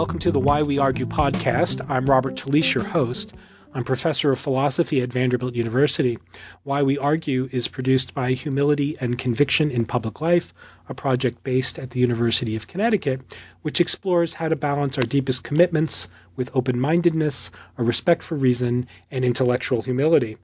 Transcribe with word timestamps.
welcome 0.00 0.18
to 0.18 0.32
the 0.32 0.40
Why 0.40 0.62
We 0.62 0.78
Argue 0.78 1.04
podcast. 1.04 1.84
I'm 1.90 2.06
Robert 2.06 2.34
Talisse, 2.34 2.72
your 2.72 2.84
host. 2.84 3.34
I'm 3.74 3.84
professor 3.84 4.32
of 4.32 4.38
philosophy 4.40 5.02
at 5.02 5.12
Vanderbilt 5.12 5.54
University. 5.54 6.18
Why 6.62 6.82
We 6.82 6.96
Argue 6.96 7.50
is 7.52 7.68
produced 7.68 8.14
by 8.14 8.32
Humility 8.32 8.96
and 8.98 9.18
Conviction 9.18 9.70
in 9.70 9.84
Public 9.84 10.22
Life, 10.22 10.54
a 10.88 10.94
project 10.94 11.44
based 11.44 11.78
at 11.78 11.90
the 11.90 12.00
University 12.00 12.56
of 12.56 12.66
Connecticut, 12.66 13.36
which 13.60 13.78
explores 13.78 14.32
how 14.32 14.48
to 14.48 14.56
balance 14.56 14.96
our 14.96 15.04
deepest 15.04 15.44
commitments 15.44 16.08
with 16.34 16.50
open 16.56 16.80
mindedness, 16.80 17.50
a 17.76 17.84
respect 17.84 18.22
for 18.22 18.36
reason, 18.36 18.86
and 19.10 19.22
intellectual 19.22 19.82
humility. 19.82 20.38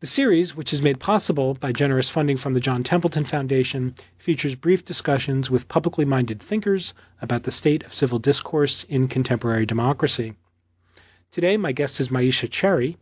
The 0.00 0.06
series, 0.06 0.54
which 0.54 0.74
is 0.74 0.82
made 0.82 1.00
possible 1.00 1.54
by 1.54 1.72
generous 1.72 2.10
funding 2.10 2.36
from 2.36 2.52
the 2.52 2.60
John 2.60 2.82
Templeton 2.82 3.24
Foundation, 3.24 3.94
features 4.18 4.54
brief 4.54 4.84
discussions 4.84 5.50
with 5.50 5.68
publicly 5.68 6.04
minded 6.04 6.38
thinkers 6.38 6.92
about 7.22 7.44
the 7.44 7.50
state 7.50 7.82
of 7.82 7.94
civil 7.94 8.18
discourse 8.18 8.84
in 8.90 9.08
contemporary 9.08 9.64
democracy. 9.64 10.34
Today, 11.30 11.56
my 11.56 11.72
guest 11.72 11.98
is 11.98 12.10
Myisha 12.10 12.50
Cherry. 12.50 12.98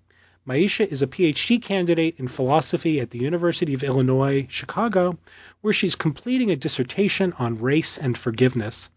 Myisha 0.47 0.87
is 0.87 1.03
a 1.03 1.09
PhD 1.09 1.61
candidate 1.61 2.15
in 2.17 2.29
philosophy 2.29 3.01
at 3.01 3.11
the 3.11 3.19
University 3.19 3.75
of 3.75 3.83
Illinois, 3.83 4.47
Chicago, 4.49 5.19
where 5.63 5.75
she's 5.75 5.97
completing 5.97 6.53
a 6.53 6.57
dissertation 6.57 7.33
on 7.41 7.61
race 7.61 7.99
and 7.99 8.17
forgiveness. 8.17 8.89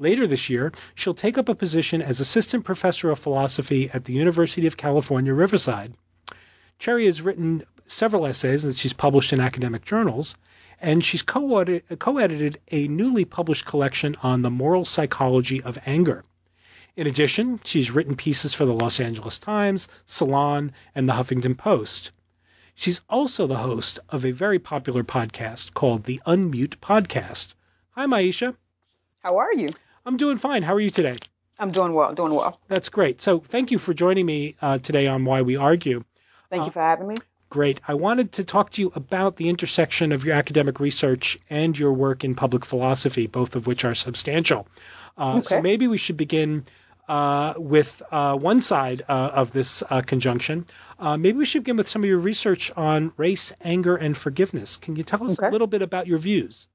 Later 0.00 0.26
this 0.26 0.50
year, 0.50 0.72
she'll 0.96 1.14
take 1.14 1.38
up 1.38 1.48
a 1.48 1.54
position 1.54 2.02
as 2.02 2.18
assistant 2.18 2.64
professor 2.64 3.08
of 3.08 3.20
philosophy 3.20 3.88
at 3.94 4.06
the 4.06 4.14
University 4.14 4.66
of 4.66 4.76
California, 4.76 5.32
Riverside. 5.32 5.94
Cherry 6.78 7.06
has 7.06 7.22
written 7.22 7.64
several 7.86 8.26
essays 8.26 8.62
that 8.64 8.76
she's 8.76 8.92
published 8.92 9.32
in 9.32 9.40
academic 9.40 9.84
journals, 9.84 10.36
and 10.78 11.02
she's 11.02 11.22
co 11.22 11.58
edited 11.58 12.58
a 12.70 12.88
newly 12.88 13.24
published 13.24 13.64
collection 13.64 14.14
on 14.22 14.42
the 14.42 14.50
moral 14.50 14.84
psychology 14.84 15.62
of 15.62 15.78
anger. 15.86 16.22
In 16.94 17.06
addition, 17.06 17.60
she's 17.64 17.90
written 17.90 18.14
pieces 18.14 18.52
for 18.52 18.66
the 18.66 18.74
Los 18.74 19.00
Angeles 19.00 19.38
Times, 19.38 19.88
Salon, 20.04 20.70
and 20.94 21.08
the 21.08 21.14
Huffington 21.14 21.56
Post. 21.56 22.10
She's 22.74 23.00
also 23.08 23.46
the 23.46 23.56
host 23.56 23.98
of 24.10 24.26
a 24.26 24.32
very 24.32 24.58
popular 24.58 25.02
podcast 25.02 25.72
called 25.72 26.04
the 26.04 26.20
Unmute 26.26 26.76
Podcast. 26.76 27.54
Hi, 27.92 28.04
Myisha. 28.04 28.54
How 29.20 29.38
are 29.38 29.54
you? 29.54 29.70
I'm 30.04 30.18
doing 30.18 30.36
fine. 30.36 30.62
How 30.62 30.74
are 30.74 30.80
you 30.80 30.90
today? 30.90 31.16
I'm 31.58 31.70
doing 31.70 31.94
well, 31.94 32.12
doing 32.12 32.34
well. 32.34 32.60
That's 32.68 32.90
great. 32.90 33.22
So, 33.22 33.38
thank 33.40 33.70
you 33.70 33.78
for 33.78 33.94
joining 33.94 34.26
me 34.26 34.56
uh, 34.60 34.76
today 34.76 35.06
on 35.06 35.24
Why 35.24 35.40
We 35.40 35.56
Argue. 35.56 36.04
Thank 36.50 36.62
you 36.62 36.68
uh, 36.68 36.72
for 36.72 36.80
having 36.80 37.08
me. 37.08 37.14
Great. 37.48 37.80
I 37.86 37.94
wanted 37.94 38.32
to 38.32 38.44
talk 38.44 38.70
to 38.70 38.80
you 38.80 38.92
about 38.94 39.36
the 39.36 39.48
intersection 39.48 40.12
of 40.12 40.24
your 40.24 40.34
academic 40.34 40.80
research 40.80 41.38
and 41.48 41.78
your 41.78 41.92
work 41.92 42.24
in 42.24 42.34
public 42.34 42.64
philosophy, 42.64 43.26
both 43.26 43.54
of 43.54 43.66
which 43.66 43.84
are 43.84 43.94
substantial. 43.94 44.66
Uh, 45.16 45.34
okay. 45.34 45.42
So 45.42 45.60
maybe 45.60 45.86
we 45.86 45.96
should 45.96 46.16
begin 46.16 46.64
uh, 47.08 47.54
with 47.56 48.02
uh, 48.10 48.36
one 48.36 48.60
side 48.60 49.02
uh, 49.08 49.30
of 49.32 49.52
this 49.52 49.82
uh, 49.90 50.02
conjunction. 50.02 50.66
maybe 51.00 51.34
we 51.34 51.44
should 51.44 51.62
begin 51.62 51.76
with 51.76 51.88
some 51.88 52.02
of 52.02 52.08
your 52.08 52.18
research 52.18 52.72
on 52.76 53.12
race, 53.16 53.52
anger, 53.62 53.94
and 53.96 54.16
forgiveness. 54.16 54.76
Can 54.76 54.96
you 54.96 55.04
tell 55.04 55.22
us 55.24 55.38
okay. 55.38 55.46
a 55.46 55.50
little 55.50 55.68
bit 55.68 55.82
about 55.82 56.08
your 56.08 56.18
views? 56.18 56.66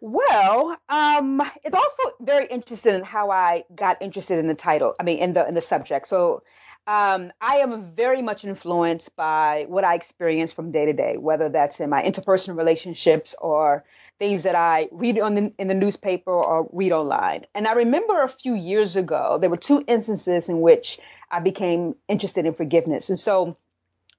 Well, 0.00 0.76
um, 0.88 1.40
it's 1.62 1.76
also 1.76 2.02
very 2.20 2.46
interesting 2.48 2.96
in 2.96 3.04
how 3.04 3.30
I 3.30 3.62
got 3.72 4.02
interested 4.02 4.40
in 4.40 4.48
the 4.48 4.54
title. 4.56 4.96
I 4.98 5.04
mean, 5.04 5.18
in 5.18 5.32
the 5.32 5.46
in 5.46 5.54
the 5.54 5.60
subject. 5.60 6.08
So 6.08 6.42
um, 6.86 7.32
I 7.40 7.58
am 7.58 7.92
very 7.94 8.22
much 8.22 8.44
influenced 8.44 9.14
by 9.14 9.66
what 9.68 9.84
I 9.84 9.94
experience 9.94 10.52
from 10.52 10.72
day 10.72 10.86
to 10.86 10.92
day, 10.92 11.16
whether 11.16 11.48
that's 11.48 11.78
in 11.80 11.88
my 11.90 12.02
interpersonal 12.02 12.56
relationships 12.56 13.36
or 13.40 13.84
things 14.18 14.42
that 14.42 14.56
I 14.56 14.88
read 14.90 15.18
on 15.20 15.34
the, 15.34 15.52
in 15.58 15.68
the 15.68 15.74
newspaper 15.74 16.32
or 16.32 16.68
read 16.72 16.92
online. 16.92 17.46
And 17.54 17.68
I 17.68 17.72
remember 17.72 18.22
a 18.22 18.28
few 18.28 18.54
years 18.54 18.96
ago, 18.96 19.38
there 19.40 19.50
were 19.50 19.56
two 19.56 19.84
instances 19.86 20.48
in 20.48 20.60
which 20.60 20.98
I 21.30 21.40
became 21.40 21.94
interested 22.08 22.46
in 22.46 22.54
forgiveness. 22.54 23.10
And 23.10 23.18
so 23.18 23.56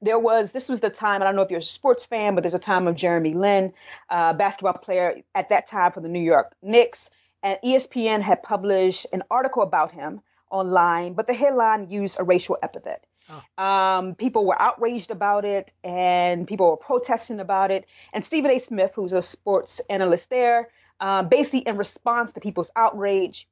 there 0.02 0.20
was 0.20 0.52
this 0.52 0.68
was 0.68 0.82
the 0.82 0.90
time 0.90 1.22
i 1.22 1.26
don't 1.26 1.36
know 1.36 1.44
if 1.44 1.50
you're 1.50 1.60
a 1.60 1.64
sports 1.64 2.06
fan 2.06 2.36
but 2.36 2.42
there's 2.42 2.54
a 2.54 2.60
time 2.60 2.88
of 2.88 2.96
jeremy 2.96 3.34
lin 3.34 3.74
uh, 4.10 4.34
basketball 4.34 4.74
player 4.74 5.22
at 5.34 5.48
that 5.48 5.66
time 5.66 5.94
for 5.94 6.02
the 6.02 6.10
new 6.10 6.20
york 6.20 6.54
knicks 6.62 7.10
and 7.42 7.58
espn 7.64 8.22
had 8.22 8.44
published 8.44 9.08
an 9.14 9.24
article 9.32 9.64
about 9.64 9.94
him 9.94 10.20
online, 10.54 11.14
but 11.14 11.28
the 11.28 11.34
headline 11.34 11.90
used 11.90 12.18
a 12.20 12.24
racial 12.24 12.58
epithet. 12.62 13.06
Oh. 13.30 13.64
Um, 13.64 14.16
people 14.16 14.46
were 14.46 14.62
outraged 14.62 15.12
about 15.12 15.46
it 15.46 15.72
and 15.84 16.48
people 16.48 16.70
were 16.70 16.78
protesting 16.78 17.40
about 17.40 17.72
it. 17.72 17.86
And 18.14 18.24
Stephen 18.24 18.52
A. 18.52 18.60
Smith, 18.60 18.92
who's 18.96 19.14
a 19.14 19.22
sports 19.22 19.82
analyst 19.90 20.30
there, 20.30 20.70
um, 21.00 21.30
basically 21.30 21.62
in 21.62 21.78
response 21.78 22.34
to 22.34 22.40
people's 22.40 22.72
outrage, 22.76 23.48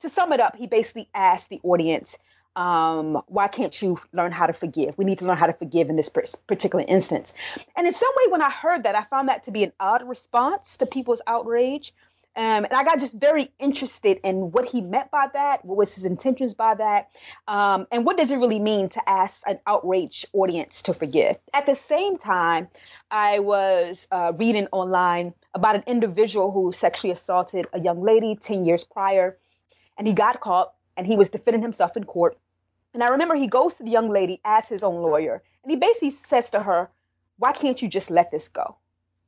to 0.00 0.08
sum 0.08 0.32
it 0.32 0.40
up, 0.40 0.56
he 0.56 0.66
basically 0.66 1.08
asked 1.14 1.50
the 1.50 1.60
audience, 1.62 2.16
um, 2.56 3.22
why 3.26 3.48
can't 3.48 3.80
you 3.80 4.00
learn 4.12 4.32
how 4.32 4.46
to 4.46 4.52
forgive? 4.52 4.98
We 4.98 5.04
need 5.04 5.18
to 5.18 5.26
learn 5.26 5.36
how 5.36 5.46
to 5.46 5.52
forgive 5.52 5.88
in 5.88 5.96
this 5.96 6.08
particular 6.08 6.84
instance. 6.86 7.34
And 7.76 7.86
in 7.86 7.92
some 7.92 8.10
way, 8.16 8.32
when 8.32 8.42
I 8.42 8.50
heard 8.50 8.82
that, 8.82 8.96
I 8.96 9.04
found 9.04 9.28
that 9.28 9.44
to 9.44 9.50
be 9.50 9.62
an 9.62 9.72
odd 9.78 10.08
response 10.08 10.78
to 10.78 10.86
people's 10.86 11.22
outrage. 11.26 11.94
Um, 12.36 12.64
and 12.64 12.72
I 12.72 12.84
got 12.84 13.00
just 13.00 13.14
very 13.14 13.50
interested 13.58 14.20
in 14.22 14.52
what 14.52 14.68
he 14.68 14.80
meant 14.82 15.10
by 15.10 15.26
that, 15.32 15.64
what 15.64 15.76
was 15.76 15.94
his 15.94 16.04
intentions 16.04 16.54
by 16.54 16.74
that, 16.76 17.08
um, 17.48 17.88
and 17.90 18.06
what 18.06 18.16
does 18.16 18.30
it 18.30 18.36
really 18.36 18.60
mean 18.60 18.88
to 18.90 19.08
ask 19.08 19.42
an 19.46 19.58
outraged 19.66 20.26
audience 20.32 20.82
to 20.82 20.94
forgive. 20.94 21.36
At 21.52 21.66
the 21.66 21.74
same 21.74 22.18
time, 22.18 22.68
I 23.10 23.40
was 23.40 24.06
uh, 24.12 24.32
reading 24.36 24.68
online 24.70 25.34
about 25.54 25.74
an 25.74 25.82
individual 25.88 26.52
who 26.52 26.70
sexually 26.70 27.12
assaulted 27.12 27.66
a 27.72 27.80
young 27.80 28.00
lady 28.00 28.36
10 28.36 28.64
years 28.64 28.84
prior, 28.84 29.36
and 29.98 30.06
he 30.06 30.14
got 30.14 30.40
caught 30.40 30.72
and 30.96 31.06
he 31.06 31.16
was 31.16 31.30
defending 31.30 31.62
himself 31.62 31.96
in 31.96 32.04
court. 32.04 32.38
And 32.94 33.02
I 33.02 33.08
remember 33.08 33.34
he 33.34 33.48
goes 33.48 33.76
to 33.76 33.82
the 33.82 33.90
young 33.90 34.08
lady 34.08 34.40
as 34.44 34.68
his 34.68 34.84
own 34.84 35.02
lawyer, 35.02 35.42
and 35.64 35.70
he 35.70 35.76
basically 35.76 36.10
says 36.10 36.50
to 36.50 36.60
her, 36.60 36.90
Why 37.38 37.52
can't 37.52 37.80
you 37.82 37.88
just 37.88 38.10
let 38.10 38.30
this 38.30 38.48
go? 38.48 38.76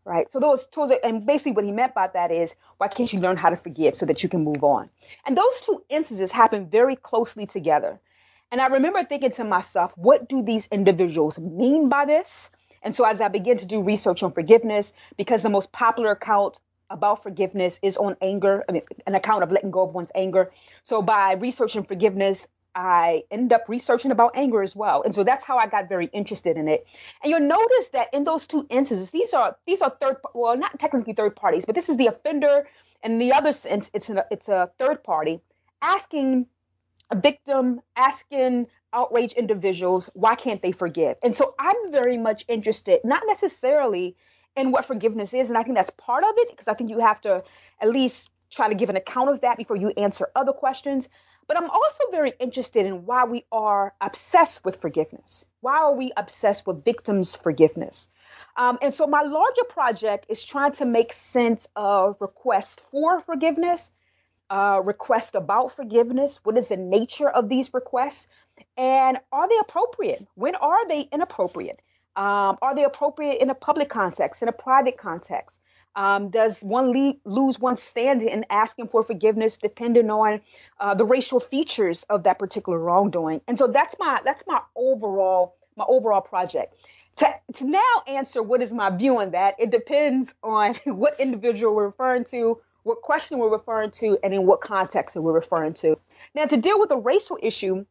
Right? 0.05 0.31
So 0.31 0.41
those 0.41 0.67
tools, 0.67 0.91
are, 0.91 0.99
and 1.03 1.25
basically 1.25 1.53
what 1.53 1.65
he 1.65 1.73
meant 1.73 1.95
by 1.95 2.09
that 2.09 2.31
is, 2.31 2.55
why 2.79 2.89
can't 2.89 3.13
you 3.13 3.21
learn 3.21 3.37
how 3.37 3.51
to 3.51 3.57
forgive 3.57 3.97
so 3.97 4.07
that 4.07 4.23
you 4.23 4.29
can 4.29 4.45
move 4.45 4.65
on? 4.65 4.91
And 5.25 5.37
those 5.37 5.61
two 5.61 5.83
instances 5.89 6.33
happen 6.33 6.67
very 6.67 6.97
closely 6.97 7.47
together. 7.47 8.01
And 8.51 8.61
I 8.61 8.67
remember 8.67 9.05
thinking 9.05 9.31
to 9.33 9.45
myself, 9.45 9.97
what 9.97 10.29
do 10.29 10.43
these 10.43 10.69
individuals 10.69 11.39
mean 11.39 11.89
by 11.89 12.05
this? 12.05 12.51
And 12.83 12.95
so 12.95 13.05
as 13.05 13.21
I 13.21 13.29
began 13.29 13.59
to 13.59 13.67
do 13.67 13.81
research 13.81 14.23
on 14.23 14.33
forgiveness, 14.33 14.93
because 15.17 15.43
the 15.43 15.51
most 15.51 15.73
popular 15.73 16.11
account 16.11 16.61
about 16.91 17.23
forgiveness 17.23 17.81
is 17.83 17.97
on 17.97 18.17
anger, 18.21 18.65
I 18.69 18.73
mean, 18.73 18.83
an 19.07 19.15
account 19.15 19.43
of 19.43 19.53
letting 19.53 19.71
go 19.71 19.83
of 19.83 19.95
one's 19.95 20.13
anger. 20.15 20.53
So 20.85 21.01
by 21.01 21.35
researching 21.35 21.85
forgiveness, 21.85 22.49
I 22.75 23.25
ended 23.31 23.53
up 23.53 23.69
researching 23.69 24.11
about 24.11 24.37
anger 24.37 24.63
as 24.63 24.75
well. 24.75 25.03
And 25.03 25.15
so 25.15 25.25
that's 25.25 25.45
how 25.45 25.59
I 25.59 25.67
got 25.67 25.89
very 25.89 26.07
interested 26.07 26.57
in 26.57 26.69
it. 26.69 26.87
And 27.23 27.31
you'll 27.31 27.41
notice 27.41 27.89
that 27.93 28.09
in 28.13 28.25
those 28.25 28.47
two 28.47 28.67
instances, 28.71 29.11
these 29.11 29.35
are 29.35 29.57
these 29.67 29.83
are 29.83 29.95
third 30.01 30.17
well, 30.35 30.57
not 30.57 30.79
technically 30.79 31.13
third 31.13 31.37
parties, 31.37 31.65
but 31.65 31.75
this 31.75 31.89
is 31.89 31.97
the 31.97 32.07
offender. 32.07 32.67
And 33.03 33.15
in 33.15 33.19
the 33.19 33.33
other 33.33 33.53
sense, 33.53 33.91
it's 33.93 34.09
a, 34.11 34.25
it's 34.31 34.49
a 34.49 34.71
third 34.79 35.03
party 35.03 35.41
asking 35.83 36.47
a 37.11 37.17
victim, 37.17 37.81
asking 37.97 38.69
outraged 38.93 39.35
individuals, 39.35 40.09
why 40.15 40.35
can't 40.35 40.63
they 40.63 40.73
forgive? 40.73 41.17
And 41.23 41.35
so 41.35 41.55
I'm 41.59 41.91
very 41.91 42.17
much 42.17 42.45
interested, 42.49 43.01
not 43.05 43.23
necessarily 43.27 44.17
in 44.55 44.71
what 44.71 44.85
forgiveness 44.85 45.35
is, 45.35 45.49
and 45.49 45.59
I 45.59 45.63
think 45.63 45.77
that's 45.77 45.91
part 45.91 46.25
of 46.25 46.35
it, 46.37 46.51
because 46.51 46.69
I 46.69 46.75
think 46.75 46.91
you 46.91 47.01
have 47.01 47.21
to 47.23 47.43
at 47.81 47.91
least 47.91 48.31
try 48.51 48.69
to 48.69 48.75
give 48.75 48.91
an 48.91 48.97
account 48.97 49.31
of 49.31 49.41
that 49.41 49.57
before 49.57 49.77
you 49.77 49.91
answer 49.97 50.29
other 50.37 50.53
questions. 50.53 51.09
But 51.47 51.57
I'm 51.57 51.71
also 51.71 52.05
very 52.11 52.33
interested 52.39 52.87
in 52.87 53.05
why 53.05 53.25
we 53.25 53.45
are 53.51 53.95
obsessed 54.01 54.65
with 54.65 54.81
forgiveness. 54.81 55.45
Why 55.61 55.79
are 55.79 55.95
we 55.95 56.13
obsessed 56.17 56.67
with 56.67 56.85
victims' 56.85 57.37
forgiveness? 57.37 58.09
Um, 58.57 58.79
and 58.83 58.95
so 58.95 59.07
my 59.07 59.23
larger 59.23 59.65
project 59.65 60.27
is 60.29 60.45
trying 60.45 60.73
to 60.73 60.85
make 60.85 61.13
sense 61.13 61.69
of 61.75 62.21
requests 62.21 62.81
for 62.91 63.21
forgiveness, 63.21 63.93
uh, 64.51 64.81
requests 64.85 65.35
about 65.35 65.73
forgiveness. 65.73 66.41
What 66.45 66.59
is 66.59 66.69
the 66.69 66.77
nature 66.77 67.29
of 67.29 67.49
these 67.49 67.73
requests? 67.73 68.29
And 68.77 69.19
are 69.33 69.49
they 69.49 69.59
appropriate? 69.59 70.27
When 70.35 70.55
are 70.55 70.87
they 70.87 71.01
inappropriate? 71.01 71.81
Um, 72.15 72.59
are 72.61 72.75
they 72.75 72.85
appropriate 72.85 73.41
in 73.41 73.49
a 73.49 73.55
public 73.55 73.89
context, 73.89 74.43
in 74.43 74.49
a 74.49 74.53
private 74.53 74.99
context? 74.99 75.59
Um, 75.95 76.31
does 76.31 76.61
one 76.63 76.93
le- 76.93 77.17
lose 77.25 77.59
one's 77.59 77.83
standing 77.83 78.29
in 78.29 78.47
asking 78.49 78.89
for 78.89 79.03
forgiveness 79.03 79.59
depending 79.59 80.11
on 80.11 80.41
uh, 80.81 80.95
the 80.95 81.05
racial 81.05 81.41
features 81.41 82.05
of 82.05 82.23
that 82.25 82.39
particular 82.39 82.79
wrongdoing? 82.79 83.41
And 83.47 83.59
so 83.59 83.67
that's 83.67 83.95
my 83.99 84.21
that's 84.25 84.45
my 84.47 84.61
overall 84.75 85.57
my 85.77 85.85
overall 85.87 86.21
project. 86.21 86.75
To, 87.17 87.27
to 87.55 87.67
now 87.67 88.03
answer 88.07 88.43
what 88.43 88.63
is 88.63 88.73
my 88.73 88.89
view 88.91 89.19
on 89.21 89.33
that, 89.33 89.57
it 89.59 89.71
depends 89.71 90.35
on 90.43 90.75
what 90.87 91.21
individual 91.21 91.75
we're 91.75 91.87
referring 91.87 92.25
to, 92.27 92.59
what 92.85 93.03
question 93.03 93.39
we're 93.39 93.51
referring 93.53 93.91
to, 93.93 94.19
and 94.25 94.33
in 94.33 94.47
what 94.47 94.61
context 94.61 95.17
we're 95.17 95.33
referring 95.33 95.75
to. 95.75 95.99
Now, 96.35 96.47
to 96.47 96.57
deal 96.57 96.81
with 96.81 96.89
the 96.89 96.97
racial 96.97 97.39
issue, 97.43 97.85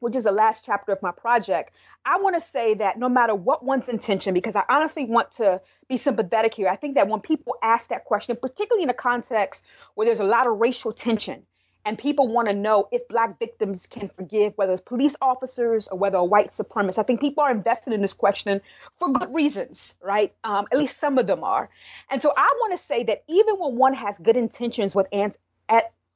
which 0.00 0.16
is 0.16 0.24
the 0.24 0.32
last 0.32 0.64
chapter 0.64 0.92
of 0.92 1.02
my 1.02 1.10
project, 1.10 1.72
I 2.04 2.18
want 2.18 2.36
to 2.36 2.40
say 2.40 2.74
that 2.74 2.98
no 2.98 3.08
matter 3.08 3.34
what 3.34 3.64
one's 3.64 3.88
intention, 3.88 4.34
because 4.34 4.56
I 4.56 4.62
honestly 4.68 5.04
want 5.04 5.32
to 5.32 5.60
be 5.88 5.96
sympathetic 5.96 6.54
here, 6.54 6.68
I 6.68 6.76
think 6.76 6.94
that 6.94 7.08
when 7.08 7.20
people 7.20 7.56
ask 7.62 7.88
that 7.88 8.04
question, 8.04 8.36
particularly 8.40 8.84
in 8.84 8.90
a 8.90 8.94
context 8.94 9.64
where 9.94 10.06
there's 10.06 10.20
a 10.20 10.24
lot 10.24 10.46
of 10.46 10.58
racial 10.58 10.92
tension, 10.92 11.42
and 11.86 11.96
people 11.96 12.26
want 12.26 12.48
to 12.48 12.54
know 12.54 12.88
if 12.90 13.06
black 13.06 13.38
victims 13.38 13.86
can 13.86 14.08
forgive, 14.08 14.54
whether 14.56 14.72
it's 14.72 14.80
police 14.80 15.14
officers 15.22 15.86
or 15.86 15.96
whether 15.96 16.16
a 16.16 16.24
white 16.24 16.48
supremacist. 16.48 16.98
I 16.98 17.04
think 17.04 17.20
people 17.20 17.44
are 17.44 17.50
invested 17.52 17.92
in 17.92 18.02
this 18.02 18.12
question 18.12 18.60
for 18.98 19.12
good 19.12 19.32
reasons, 19.32 19.94
right? 20.02 20.34
Um, 20.42 20.66
at 20.72 20.78
least 20.78 20.98
some 20.98 21.16
of 21.16 21.28
them 21.28 21.44
are. 21.44 21.70
And 22.10 22.20
so 22.20 22.32
I 22.36 22.54
want 22.58 22.76
to 22.76 22.84
say 22.84 23.04
that 23.04 23.22
even 23.28 23.54
when 23.54 23.76
one 23.76 23.94
has 23.94 24.18
good 24.18 24.36
intentions 24.36 24.96
with 24.96 25.06
ans- 25.12 25.38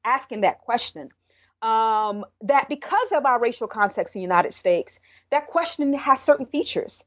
asking 0.04 0.40
that 0.40 0.58
question, 0.58 1.10
um, 1.62 2.24
that 2.42 2.68
because 2.68 3.12
of 3.12 3.26
our 3.26 3.38
racial 3.38 3.68
context 3.68 4.14
in 4.16 4.20
the 4.20 4.22
United 4.22 4.52
States, 4.52 5.00
that 5.30 5.46
question 5.46 5.92
has 5.94 6.20
certain 6.20 6.46
features. 6.46 7.04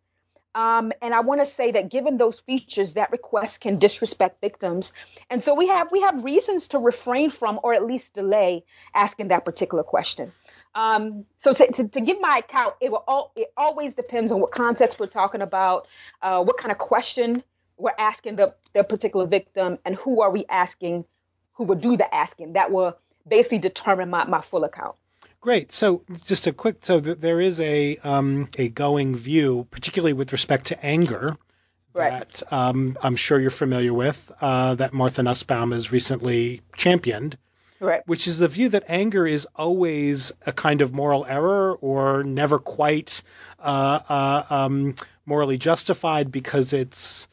Um, 0.55 0.91
and 1.01 1.15
I 1.15 1.21
want 1.21 1.41
to 1.41 1.47
say 1.47 1.71
that 1.71 1.89
given 1.89 2.17
those 2.17 2.39
features, 2.39 2.94
that 2.94 3.11
request 3.11 3.59
can 3.59 3.79
disrespect 3.79 4.39
victims, 4.39 4.94
and 5.27 5.41
so 5.41 5.55
we 5.55 5.67
have 5.67 5.91
we 5.91 6.01
have 6.01 6.23
reasons 6.23 6.67
to 6.69 6.79
refrain 6.79 7.31
from, 7.31 7.59
or 7.63 7.73
at 7.73 7.83
least 7.83 8.13
delay, 8.13 8.63
asking 8.94 9.29
that 9.29 9.45
particular 9.45 9.83
question. 9.83 10.31
Um, 10.75 11.25
so 11.38 11.53
to, 11.53 11.71
to, 11.71 11.88
to, 11.88 12.01
give 12.01 12.17
my 12.19 12.38
account, 12.38 12.75
it 12.81 12.91
will 12.91 13.03
all, 13.07 13.31
it 13.35 13.51
always 13.57 13.94
depends 13.94 14.31
on 14.31 14.39
what 14.39 14.51
context 14.51 14.99
we're 14.99 15.06
talking 15.06 15.41
about, 15.41 15.88
uh, 16.21 16.44
what 16.44 16.57
kind 16.57 16.71
of 16.71 16.77
question 16.79 17.44
we're 17.77 17.91
asking 17.97 18.35
the 18.35 18.53
the 18.73 18.83
particular 18.83 19.25
victim, 19.25 19.79
and 19.85 19.95
who 19.95 20.21
are 20.21 20.29
we 20.29 20.45
asking, 20.49 21.06
who 21.53 21.63
will 21.63 21.77
do 21.77 21.97
the 21.97 22.13
asking. 22.13 22.53
That 22.53 22.71
will 22.71 22.95
basically 23.27 23.59
determine 23.59 24.09
my, 24.09 24.25
my 24.25 24.41
full 24.41 24.63
account. 24.63 24.95
Great. 25.41 25.73
So, 25.73 26.03
just 26.23 26.47
a 26.47 26.53
quick 26.53 26.77
so 26.81 27.01
there 27.01 27.41
is 27.41 27.59
a 27.59 27.97
um, 27.97 28.47
a 28.57 28.69
going 28.69 29.13
view, 29.13 29.67
particularly 29.71 30.13
with 30.13 30.31
respect 30.31 30.67
to 30.67 30.85
anger, 30.85 31.35
right. 31.93 32.11
that 32.11 32.43
um, 32.53 32.97
I'm 33.03 33.17
sure 33.17 33.41
you're 33.41 33.51
familiar 33.51 33.93
with, 33.93 34.31
uh, 34.39 34.75
that 34.75 34.93
Martha 34.93 35.21
Nussbaum 35.21 35.71
has 35.71 35.91
recently 35.91 36.61
championed. 36.77 37.37
Right. 37.81 38.01
Which 38.05 38.25
is 38.29 38.39
the 38.39 38.47
view 38.47 38.69
that 38.69 38.85
anger 38.87 39.27
is 39.27 39.45
always 39.57 40.31
a 40.45 40.53
kind 40.53 40.81
of 40.81 40.93
moral 40.93 41.25
error 41.25 41.73
or 41.81 42.23
never 42.23 42.57
quite 42.57 43.21
uh, 43.59 43.99
uh, 44.07 44.43
um, 44.49 44.95
morally 45.25 45.57
justified 45.57 46.31
because 46.31 46.71
it's 46.71 47.27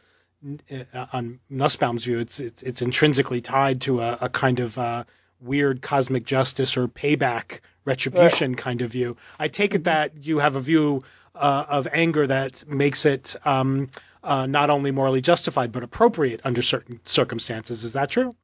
uh, 0.93 1.07
on 1.13 1.39
Nussbaum's 1.51 2.05
view, 2.05 2.19
it's 2.19 2.41
it's, 2.41 2.63
it's 2.65 2.83
intrinsically 2.83 3.41
tied 3.41 3.81
to 3.83 4.01
a, 4.01 4.19
a 4.23 4.29
kind 4.29 4.59
of 4.59 4.77
uh, 4.79 5.05
weird 5.41 5.83
cosmic 5.83 6.25
justice 6.25 6.77
or 6.77 6.89
payback 6.89 7.61
retribution 7.85 8.53
right. 8.53 8.59
kind 8.59 8.83
of 8.83 8.93
view. 8.93 9.17
I 9.39 9.49
take 9.49 9.75
it 9.75 9.79
mm-hmm. 9.79 9.85
that 9.85 10.13
you 10.17 10.39
have 10.39 10.57
a 10.57 10.61
view 10.61 11.03
uh, 11.35 11.65
of 11.69 11.89
anger 11.93 12.27
that 12.27 12.65
makes 12.69 13.07
it 13.07 13.37
um, 13.45 13.89
uh, 14.23 14.47
not 14.47 14.71
only 14.71 14.91
morally 14.91 15.21
justified 15.21 15.73
but 15.73 15.83
appropriate 15.83 16.41
under 16.45 16.63
certain 16.63 17.01
circumstances. 17.05 17.85
Is 17.85 17.93
that 17.95 18.11
true? 18.11 18.35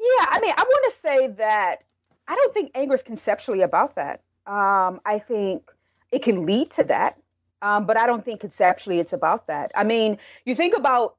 Yeah, 0.00 0.26
I 0.28 0.40
mean, 0.40 0.54
I 0.56 0.62
want 0.62 0.92
to 0.92 0.98
say 0.98 1.26
that 1.38 1.84
I 2.26 2.34
don't 2.34 2.54
think 2.54 2.72
anger 2.74 2.94
is 2.94 3.02
conceptually 3.02 3.62
about 3.62 3.96
that. 3.96 4.22
Um, 4.46 5.00
I 5.04 5.18
think 5.18 5.70
it 6.10 6.22
can 6.22 6.46
lead 6.46 6.70
to 6.72 6.84
that, 6.84 7.18
um, 7.60 7.86
but 7.86 7.98
I 7.98 8.06
don't 8.06 8.24
think 8.24 8.40
conceptually 8.40 8.98
it's 8.98 9.12
about 9.12 9.48
that. 9.48 9.72
I 9.74 9.84
mean, 9.84 10.18
you 10.44 10.54
think 10.54 10.76
about 10.76 11.16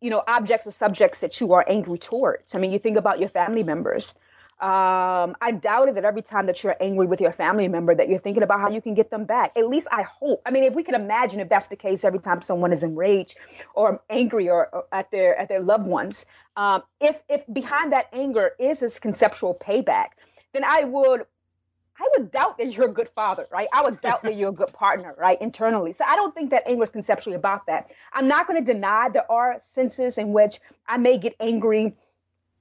you 0.00 0.10
know 0.10 0.22
objects 0.26 0.66
or 0.66 0.72
subjects 0.72 1.20
that 1.20 1.40
you 1.40 1.52
are 1.52 1.64
angry 1.68 1.98
towards. 1.98 2.54
I 2.54 2.58
mean, 2.58 2.72
you 2.72 2.78
think 2.78 2.96
about 2.96 3.20
your 3.20 3.28
family 3.28 3.62
members. 3.62 4.14
Um, 4.60 5.36
I 5.40 5.50
doubt 5.50 5.88
it 5.88 5.96
that 5.96 6.04
every 6.04 6.22
time 6.22 6.46
that 6.46 6.62
you're 6.62 6.76
angry 6.80 7.06
with 7.06 7.20
your 7.20 7.32
family 7.32 7.66
member 7.66 7.94
that 7.94 8.08
you're 8.08 8.20
thinking 8.20 8.42
about 8.42 8.60
how 8.60 8.70
you 8.70 8.80
can 8.80 8.94
get 8.94 9.10
them 9.10 9.24
back. 9.24 9.52
At 9.56 9.68
least 9.68 9.88
I 9.90 10.02
hope. 10.02 10.42
I 10.46 10.52
mean, 10.52 10.64
if 10.64 10.74
we 10.74 10.84
can 10.84 10.94
imagine 10.94 11.40
if 11.40 11.48
that's 11.48 11.68
the 11.68 11.76
case 11.76 12.04
every 12.04 12.20
time 12.20 12.40
someone 12.40 12.72
is 12.72 12.82
enraged 12.84 13.36
or 13.74 14.00
angry 14.08 14.48
or, 14.48 14.68
or 14.72 14.84
at 14.92 15.10
their 15.10 15.36
at 15.36 15.48
their 15.48 15.60
loved 15.60 15.86
ones, 15.86 16.24
um, 16.56 16.82
if 17.00 17.20
if 17.28 17.42
behind 17.52 17.92
that 17.92 18.08
anger 18.12 18.52
is 18.58 18.80
this 18.80 19.00
conceptual 19.00 19.54
payback, 19.60 20.10
then 20.52 20.62
I 20.64 20.84
would 20.84 21.26
I 21.98 22.08
would 22.16 22.30
doubt 22.30 22.58
that 22.58 22.72
you're 22.72 22.86
a 22.86 22.92
good 22.92 23.08
father, 23.10 23.46
right? 23.52 23.68
I 23.72 23.82
would 23.82 24.00
doubt 24.00 24.22
that 24.24 24.36
you're 24.36 24.50
a 24.50 24.52
good 24.52 24.72
partner, 24.72 25.14
right? 25.18 25.40
Internally. 25.40 25.92
So 25.92 26.04
I 26.04 26.16
don't 26.16 26.34
think 26.34 26.50
that 26.50 26.64
anger 26.66 26.82
is 26.82 26.90
conceptually 26.90 27.36
about 27.36 27.66
that. 27.66 27.90
I'm 28.12 28.28
not 28.28 28.46
going 28.46 28.64
to 28.64 28.72
deny 28.72 29.08
there 29.08 29.30
are 29.30 29.56
senses 29.60 30.18
in 30.18 30.32
which 30.32 30.58
I 30.86 30.96
may 30.96 31.18
get 31.18 31.34
angry 31.38 31.94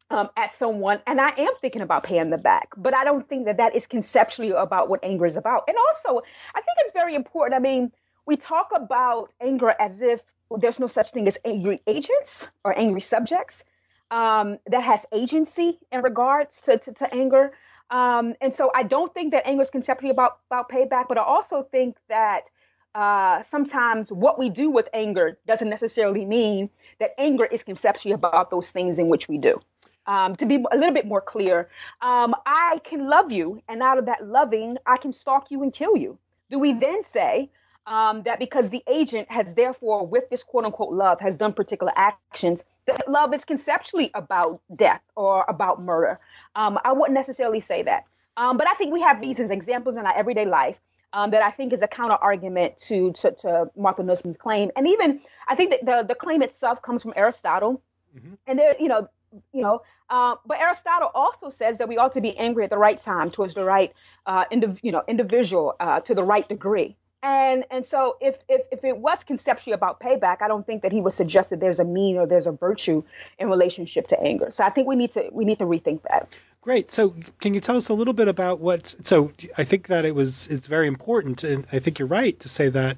um, 0.10 0.30
at 0.38 0.54
someone, 0.54 1.00
and 1.08 1.20
I 1.20 1.30
am 1.30 1.56
thinking 1.60 1.82
about 1.82 2.04
paying 2.04 2.30
them 2.30 2.42
back. 2.42 2.70
But 2.78 2.96
I 2.96 3.04
don't 3.04 3.28
think 3.28 3.46
that 3.46 3.58
that 3.58 3.76
is 3.76 3.88
conceptually 3.88 4.52
about 4.52 4.90
what 4.90 5.00
anger 5.04 5.26
is 5.26 5.38
about. 5.38 5.64
And 5.68 5.78
also, 5.78 6.22
I 6.54 6.62
think 6.62 6.78
it's 6.80 6.92
very 6.92 7.16
important. 7.16 7.56
I 7.56 7.60
mean, 7.60 7.92
we 8.26 8.38
talk 8.38 8.72
about 8.76 9.34
anger 9.42 9.74
as 9.78 10.02
if 10.02 10.22
there's 10.52 10.80
no 10.80 10.88
such 10.88 11.12
thing 11.12 11.28
as 11.28 11.38
angry 11.44 11.82
agents 11.88 12.48
or 12.64 12.78
angry 12.78 13.02
subjects 13.02 13.66
um, 14.12 14.60
that 14.68 14.82
has 14.82 15.06
agency 15.12 15.80
in 15.92 16.02
regards 16.02 16.62
to, 16.64 16.78
to, 16.78 16.94
to 16.94 17.14
anger. 17.14 17.54
Um, 17.90 18.36
and 18.42 18.54
so 18.54 18.72
I 18.74 18.84
don't 18.84 19.14
think 19.14 19.32
that 19.32 19.48
anger 19.48 19.64
is 19.64 19.72
conceptually 19.72 20.12
about, 20.12 20.40
about 20.50 20.70
payback, 20.70 21.08
but 21.10 21.18
I 21.18 21.24
also 21.24 21.64
think 21.64 21.98
that 22.10 22.50
uh, 22.96 23.42
sometimes 23.42 24.12
what 24.12 24.38
we 24.38 24.50
do 24.50 24.70
with 24.70 24.88
anger 24.94 25.40
doesn't 25.48 25.70
necessarily 25.70 26.26
mean 26.26 26.70
that 27.00 27.12
anger 27.18 27.46
is 27.46 27.64
conceptually 27.64 28.14
about 28.14 28.52
those 28.52 28.70
things 28.70 29.00
in 29.00 29.10
which 29.10 29.28
we 29.28 29.40
do 29.40 29.60
um, 30.08 30.36
to 30.36 30.46
be 30.46 30.64
a 30.72 30.78
little 30.78 30.94
bit 30.94 31.06
more 31.06 31.22
clear, 31.22 31.70
um, 32.02 32.36
I 32.46 32.80
can 32.84 33.08
love 33.08 33.32
you, 33.32 33.62
and 33.68 33.82
out 33.82 33.98
of 33.98 34.06
that 34.06 34.28
loving, 34.28 34.78
I 34.86 34.98
can 34.98 35.12
stalk 35.12 35.52
you 35.52 35.64
and 35.64 35.74
kill 35.74 35.96
you. 35.98 36.18
Do 36.50 36.60
we 36.60 36.74
then 36.74 37.04
say 37.04 37.50
um, 37.86 38.24
that 38.24 38.40
because 38.40 38.70
the 38.70 38.84
agent 38.88 39.30
has 39.32 39.54
therefore, 39.54 40.06
with 40.06 40.30
this 40.30 40.44
quote 40.44 40.66
unquote 40.66 40.94
love, 40.94 41.20
has 41.20 41.38
done 41.38 41.54
particular 41.54 41.94
actions, 41.96 42.64
that 42.86 43.08
love 43.10 43.34
is 43.34 43.46
conceptually 43.46 44.12
about 44.14 44.62
death 44.76 45.02
or 45.16 45.46
about 45.48 45.82
murder? 45.82 46.20
Um, 46.56 46.80
I 46.84 46.92
wouldn't 46.92 47.16
necessarily 47.16 47.60
say 47.60 47.84
that. 47.84 48.06
Um, 48.36 48.58
but 48.58 48.68
I 48.68 48.74
think 48.76 48.94
we 48.94 49.02
have 49.02 49.20
reasons, 49.22 49.52
examples 49.52 49.98
in 49.98 50.06
our 50.06 50.16
everyday 50.16 50.46
life 50.46 50.80
um, 51.14 51.32
that 51.32 51.44
I 51.44 51.52
think 51.52 51.72
is 51.72 51.82
a 51.82 51.88
counter 51.88 52.16
argument 52.16 52.78
to, 52.88 53.12
to, 53.14 53.32
to 53.32 53.72
Martha 53.78 54.04
Nussbaum's 54.04 54.38
claim. 54.38 54.72
And 54.76 54.88
even 54.88 55.22
I 55.48 55.56
think 55.56 55.72
that 55.72 55.86
the, 55.86 56.06
the 56.08 56.16
claim 56.16 56.42
itself 56.42 56.82
comes 56.82 57.04
from 57.04 57.14
Aristotle. 57.16 57.82
Mm-hmm. 58.18 58.34
And 58.48 58.60
there, 58.60 58.76
you 58.80 58.88
know, 58.88 59.08
you 59.52 59.62
know, 59.62 59.82
uh, 60.10 60.36
but 60.46 60.60
Aristotle 60.60 61.12
also 61.14 61.50
says 61.50 61.78
that 61.78 61.88
we 61.88 61.98
ought 61.98 62.14
to 62.14 62.22
be 62.22 62.38
angry 62.38 62.64
at 62.64 62.70
the 62.70 62.78
right 62.78 63.00
time 63.00 63.32
towards 63.32 63.54
the 63.54 63.64
right, 63.64 63.94
uh, 64.26 64.46
indiv- 64.52 64.80
you 64.82 64.92
know, 64.92 65.04
individual 65.08 65.76
uh, 65.80 66.00
to 66.02 66.14
the 66.14 66.24
right 66.24 66.48
degree. 66.48 66.96
And 67.24 67.64
and 67.72 67.86
so 67.86 68.18
if, 68.20 68.36
if 68.50 68.62
if 68.72 68.84
it 68.84 68.98
was 68.98 69.24
conceptually 69.24 69.74
about 69.74 70.02
payback, 70.02 70.42
I 70.42 70.50
don't 70.50 70.66
think 70.66 70.82
that 70.82 70.92
he 70.92 71.00
would 71.00 71.13
suggest 71.13 71.52
that 71.52 71.62
there's 71.62 71.80
a 71.80 71.86
mean 71.86 72.18
or 72.18 72.28
there's 72.28 72.48
a 72.48 72.52
virtue 72.52 73.02
in 73.40 73.50
relationship 73.50 74.08
to 74.08 74.22
anger. 74.22 74.52
So 74.52 74.66
I 74.66 74.70
think 74.70 74.88
we 74.88 74.98
need 74.98 75.12
to 75.12 75.30
we 75.32 75.46
need 75.46 75.60
to 75.60 75.66
rethink 75.66 76.02
that. 76.04 76.38
Great. 76.60 76.92
So 76.92 77.16
can 77.40 77.54
you 77.54 77.62
tell 77.62 77.78
us 77.78 77.90
a 77.90 77.94
little 77.94 78.13
bit 78.13 78.28
about 78.28 78.60
what? 78.60 78.94
So 79.04 79.32
I 79.58 79.63
think 79.63 79.88
that 79.88 80.04
it 80.04 80.16
was 80.16 80.48
it's 80.48 80.68
very 80.68 80.88
important, 80.88 81.46
and 81.46 81.66
I 81.72 81.80
think 81.80 81.98
you're 81.98 82.10
right 82.10 82.38
to 82.42 82.50
say 82.50 82.70
that. 82.70 82.98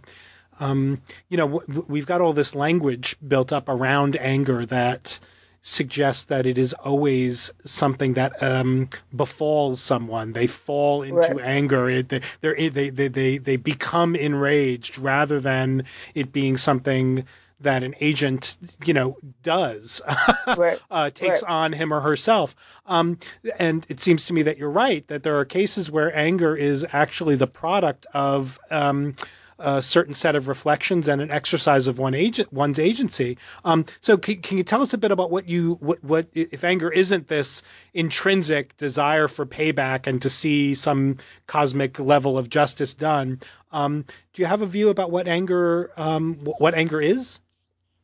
Um, 0.59 1.01
you 1.29 1.37
know, 1.37 1.61
we've 1.87 2.05
got 2.05 2.21
all 2.21 2.31
this 2.31 2.55
language 2.55 3.17
built 3.27 3.51
up 3.51 3.67
around 3.67 4.15
anger 4.15 4.65
that 4.67 5.19
suggests 5.67 6.25
that 6.25 6.45
it 6.45 6.59
is 6.59 6.73
always 6.73 7.51
something 7.63 8.13
that 8.13 8.31
um, 8.43 8.87
befalls 9.15 9.81
someone. 9.81 10.31
They 10.33 10.45
fall 10.45 11.01
into 11.01 11.17
right. 11.17 11.39
anger. 11.41 11.89
It, 11.89 12.09
they, 12.09 12.21
they, 12.69 12.89
they, 12.91 13.07
they, 13.07 13.37
they 13.39 13.55
become 13.55 14.15
enraged 14.15 14.99
rather 14.99 15.39
than 15.39 15.83
it 16.13 16.31
being 16.31 16.55
something 16.57 17.25
that 17.61 17.81
an 17.81 17.95
agent, 17.99 18.57
you 18.85 18.93
know, 18.93 19.17
does, 19.41 20.01
right. 20.55 20.79
uh, 20.91 21.09
takes 21.09 21.41
right. 21.41 21.51
on 21.51 21.73
him 21.73 21.91
or 21.91 21.99
herself. 21.99 22.55
Um, 22.85 23.17
and 23.57 23.87
it 23.89 23.99
seems 23.99 24.27
to 24.27 24.33
me 24.33 24.43
that 24.43 24.59
you're 24.59 24.69
right, 24.69 25.07
that 25.07 25.23
there 25.23 25.39
are 25.39 25.45
cases 25.45 25.89
where 25.89 26.15
anger 26.15 26.55
is 26.55 26.85
actually 26.91 27.35
the 27.35 27.47
product 27.47 28.05
of. 28.13 28.59
Um, 28.69 29.15
a 29.59 29.81
certain 29.81 30.13
set 30.13 30.35
of 30.35 30.47
reflections 30.47 31.07
and 31.07 31.21
an 31.21 31.31
exercise 31.31 31.87
of 31.87 31.97
one 31.97 32.13
agent, 32.13 32.51
one's 32.51 32.79
agency. 32.79 33.37
Um, 33.63 33.85
so, 34.01 34.17
can, 34.17 34.41
can, 34.41 34.57
you 34.57 34.63
tell 34.63 34.81
us 34.81 34.93
a 34.93 34.97
bit 34.97 35.11
about 35.11 35.31
what 35.31 35.47
you 35.47 35.75
what 35.75 36.03
what 36.03 36.27
if 36.33 36.63
anger 36.63 36.89
isn't 36.89 37.27
this 37.27 37.63
intrinsic 37.93 38.75
desire 38.77 39.27
for 39.27 39.45
payback 39.45 40.07
and 40.07 40.21
to 40.21 40.29
see 40.29 40.75
some 40.75 41.17
cosmic 41.47 41.99
level 41.99 42.37
of 42.37 42.49
justice 42.49 42.93
done? 42.93 43.39
Um, 43.71 44.05
do 44.33 44.41
you 44.41 44.45
have 44.45 44.61
a 44.61 44.65
view 44.65 44.89
about 44.89 45.11
what 45.11 45.27
anger 45.27 45.91
um, 45.97 46.35
what 46.35 46.75
anger 46.75 47.01
is? 47.01 47.39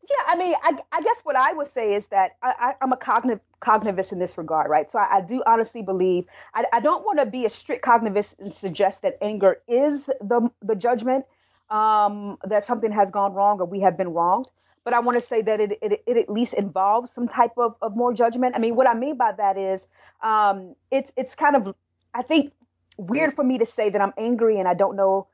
Yeah, 0.09 0.23
I 0.27 0.35
mean, 0.35 0.55
I, 0.61 0.75
I, 0.91 1.01
guess 1.01 1.21
what 1.23 1.37
I 1.37 1.53
would 1.53 1.67
say 1.67 1.93
is 1.93 2.09
that 2.09 2.31
I, 2.41 2.73
am 2.81 2.91
a 2.91 2.97
cognitive 2.97 3.39
cognitivist 3.61 4.11
in 4.11 4.19
this 4.19 4.37
regard, 4.37 4.69
right? 4.69 4.89
So 4.89 4.99
I, 4.99 5.17
I 5.17 5.21
do 5.21 5.43
honestly 5.45 5.83
believe 5.83 6.25
I, 6.53 6.65
I 6.73 6.79
don't 6.81 7.05
want 7.05 7.19
to 7.19 7.25
be 7.25 7.45
a 7.45 7.49
strict 7.49 7.85
cognitivist 7.85 8.39
and 8.39 8.53
suggest 8.53 9.03
that 9.03 9.17
anger 9.21 9.61
is 9.67 10.07
the 10.07 10.49
the 10.61 10.75
judgment 10.75 11.25
um, 11.71 12.37
that 12.43 12.65
something 12.65 12.91
has 12.91 13.09
gone 13.09 13.33
wrong 13.33 13.59
or 13.61 13.65
we 13.65 13.81
have 13.81 13.97
been 13.97 14.09
wronged. 14.09 14.47
But 14.83 14.93
I 14.93 14.99
want 14.99 15.19
to 15.19 15.25
say 15.25 15.41
that 15.43 15.59
it, 15.59 15.71
it, 15.81 16.03
it, 16.05 16.17
at 16.17 16.29
least 16.29 16.53
involves 16.53 17.11
some 17.11 17.27
type 17.27 17.51
of, 17.57 17.75
of 17.81 17.95
more 17.95 18.13
judgment. 18.13 18.55
I 18.55 18.59
mean, 18.59 18.75
what 18.75 18.87
I 18.87 18.95
mean 18.95 19.15
by 19.15 19.31
that 19.31 19.57
is 19.57 19.87
um, 20.21 20.75
it's 20.89 21.13
it's 21.15 21.35
kind 21.35 21.55
of 21.55 21.75
I 22.13 22.23
think 22.23 22.51
weird 22.97 23.33
for 23.35 23.43
me 23.43 23.59
to 23.59 23.65
say 23.65 23.89
that 23.89 24.01
I'm 24.01 24.13
angry 24.17 24.59
and 24.59 24.67
I 24.67 24.73
don't 24.73 24.95
know 24.95 25.27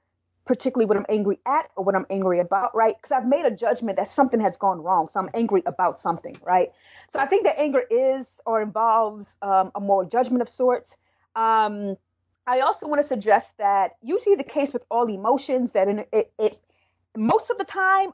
particularly 0.45 0.85
what 0.85 0.97
I'm 0.97 1.05
angry 1.09 1.39
at 1.45 1.69
or 1.75 1.83
what 1.83 1.95
I'm 1.95 2.05
angry 2.09 2.39
about, 2.39 2.73
right? 2.75 2.95
Because 2.95 3.11
I've 3.11 3.27
made 3.27 3.45
a 3.45 3.51
judgment 3.51 3.97
that 3.97 4.07
something 4.07 4.39
has 4.39 4.57
gone 4.57 4.81
wrong, 4.81 5.09
so 5.09 5.19
I'm 5.19 5.29
angry 5.33 5.61
about 5.65 5.99
something, 5.99 6.37
right? 6.41 6.69
So 7.09 7.19
I 7.19 7.25
think 7.25 7.43
that 7.43 7.59
anger 7.59 7.83
is 7.89 8.39
or 8.45 8.61
involves 8.61 9.35
um, 9.41 9.71
a 9.75 9.81
moral 9.81 10.07
judgment 10.07 10.41
of 10.41 10.49
sorts. 10.49 10.97
Um, 11.35 11.97
I 12.47 12.61
also 12.61 12.87
want 12.87 13.01
to 13.01 13.07
suggest 13.07 13.57
that 13.57 13.97
usually 14.01 14.35
the 14.35 14.45
case 14.45 14.71
with 14.71 14.85
all 14.89 15.07
emotions 15.09 15.73
that 15.73 15.89
in, 15.89 16.05
it, 16.13 16.31
it 16.39 16.57
most 17.15 17.49
of 17.49 17.57
the 17.57 17.65
time 17.65 18.11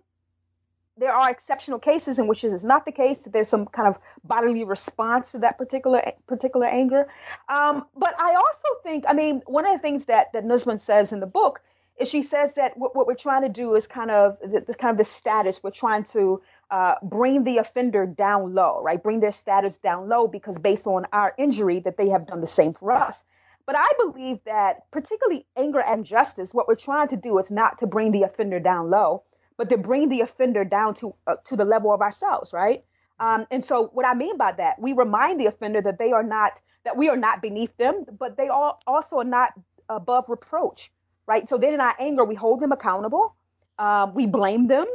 there 0.97 1.13
are 1.13 1.29
exceptional 1.29 1.79
cases 1.79 2.19
in 2.19 2.27
which 2.27 2.41
this 2.41 2.53
is 2.53 2.65
not 2.65 2.85
the 2.85 2.91
case. 2.91 3.23
That 3.23 3.33
there's 3.33 3.49
some 3.49 3.65
kind 3.65 3.87
of 3.87 3.99
bodily 4.23 4.63
response 4.63 5.31
to 5.31 5.39
that 5.39 5.57
particular 5.57 6.13
particular 6.27 6.67
anger. 6.67 7.07
Um, 7.47 7.85
but 7.95 8.19
I 8.19 8.35
also 8.35 8.67
think, 8.83 9.05
I 9.07 9.13
mean, 9.13 9.41
one 9.45 9.65
of 9.65 9.73
the 9.73 9.81
things 9.81 10.05
that 10.05 10.33
that 10.33 10.45
Nussbaum 10.45 10.77
says 10.77 11.13
in 11.13 11.19
the 11.19 11.27
book 11.27 11.61
is 11.99 12.09
she 12.09 12.23
says 12.23 12.55
that 12.55 12.77
what, 12.77 12.95
what 12.95 13.05
we're 13.05 13.15
trying 13.15 13.43
to 13.43 13.49
do 13.49 13.75
is 13.75 13.87
kind 13.87 14.11
of 14.11 14.37
this 14.41 14.75
kind 14.75 14.91
of 14.91 14.97
the 14.97 15.03
status. 15.03 15.61
We're 15.61 15.71
trying 15.71 16.03
to 16.05 16.41
uh, 16.71 16.95
bring 17.03 17.43
the 17.43 17.57
offender 17.57 18.05
down 18.05 18.53
low, 18.55 18.81
right? 18.83 19.01
Bring 19.01 19.19
their 19.19 19.31
status 19.31 19.77
down 19.77 20.09
low 20.09 20.27
because 20.27 20.57
based 20.57 20.87
on 20.87 21.05
our 21.11 21.33
injury, 21.37 21.79
that 21.79 21.97
they 21.97 22.09
have 22.09 22.27
done 22.27 22.41
the 22.41 22.47
same 22.47 22.73
for 22.73 22.91
us. 22.91 23.23
But 23.65 23.77
I 23.77 23.89
believe 23.97 24.39
that 24.45 24.91
particularly 24.91 25.45
anger 25.57 25.79
and 25.79 26.05
justice, 26.05 26.53
what 26.53 26.67
we're 26.67 26.75
trying 26.75 27.07
to 27.09 27.17
do 27.17 27.37
is 27.37 27.49
not 27.49 27.79
to 27.79 27.87
bring 27.87 28.11
the 28.11 28.23
offender 28.23 28.59
down 28.59 28.89
low 28.89 29.23
but 29.57 29.69
to 29.69 29.77
bring 29.77 30.09
the 30.09 30.21
offender 30.21 30.63
down 30.63 30.93
to 30.95 31.15
uh, 31.27 31.35
to 31.45 31.55
the 31.55 31.65
level 31.65 31.93
of 31.93 32.01
ourselves, 32.01 32.53
right? 32.53 32.83
Um, 33.19 33.45
and 33.51 33.63
so, 33.63 33.87
what 33.93 34.05
I 34.05 34.13
mean 34.13 34.37
by 34.37 34.51
that, 34.53 34.79
we 34.79 34.93
remind 34.93 35.39
the 35.39 35.45
offender 35.45 35.81
that 35.81 35.99
they 35.99 36.11
are 36.11 36.23
not 36.23 36.61
that 36.83 36.97
we 36.97 37.09
are 37.09 37.17
not 37.17 37.41
beneath 37.41 37.75
them, 37.77 38.05
but 38.19 38.37
they 38.37 38.49
are 38.49 38.75
also 38.87 39.21
not 39.21 39.53
above 39.89 40.29
reproach, 40.29 40.91
right? 41.27 41.47
So 41.47 41.57
then, 41.57 41.73
in 41.73 41.79
our 41.79 41.95
anger, 41.99 42.25
we 42.25 42.35
hold 42.35 42.59
them 42.59 42.71
accountable, 42.71 43.35
um, 43.77 44.13
we 44.13 44.25
blame 44.25 44.67
them, 44.67 44.85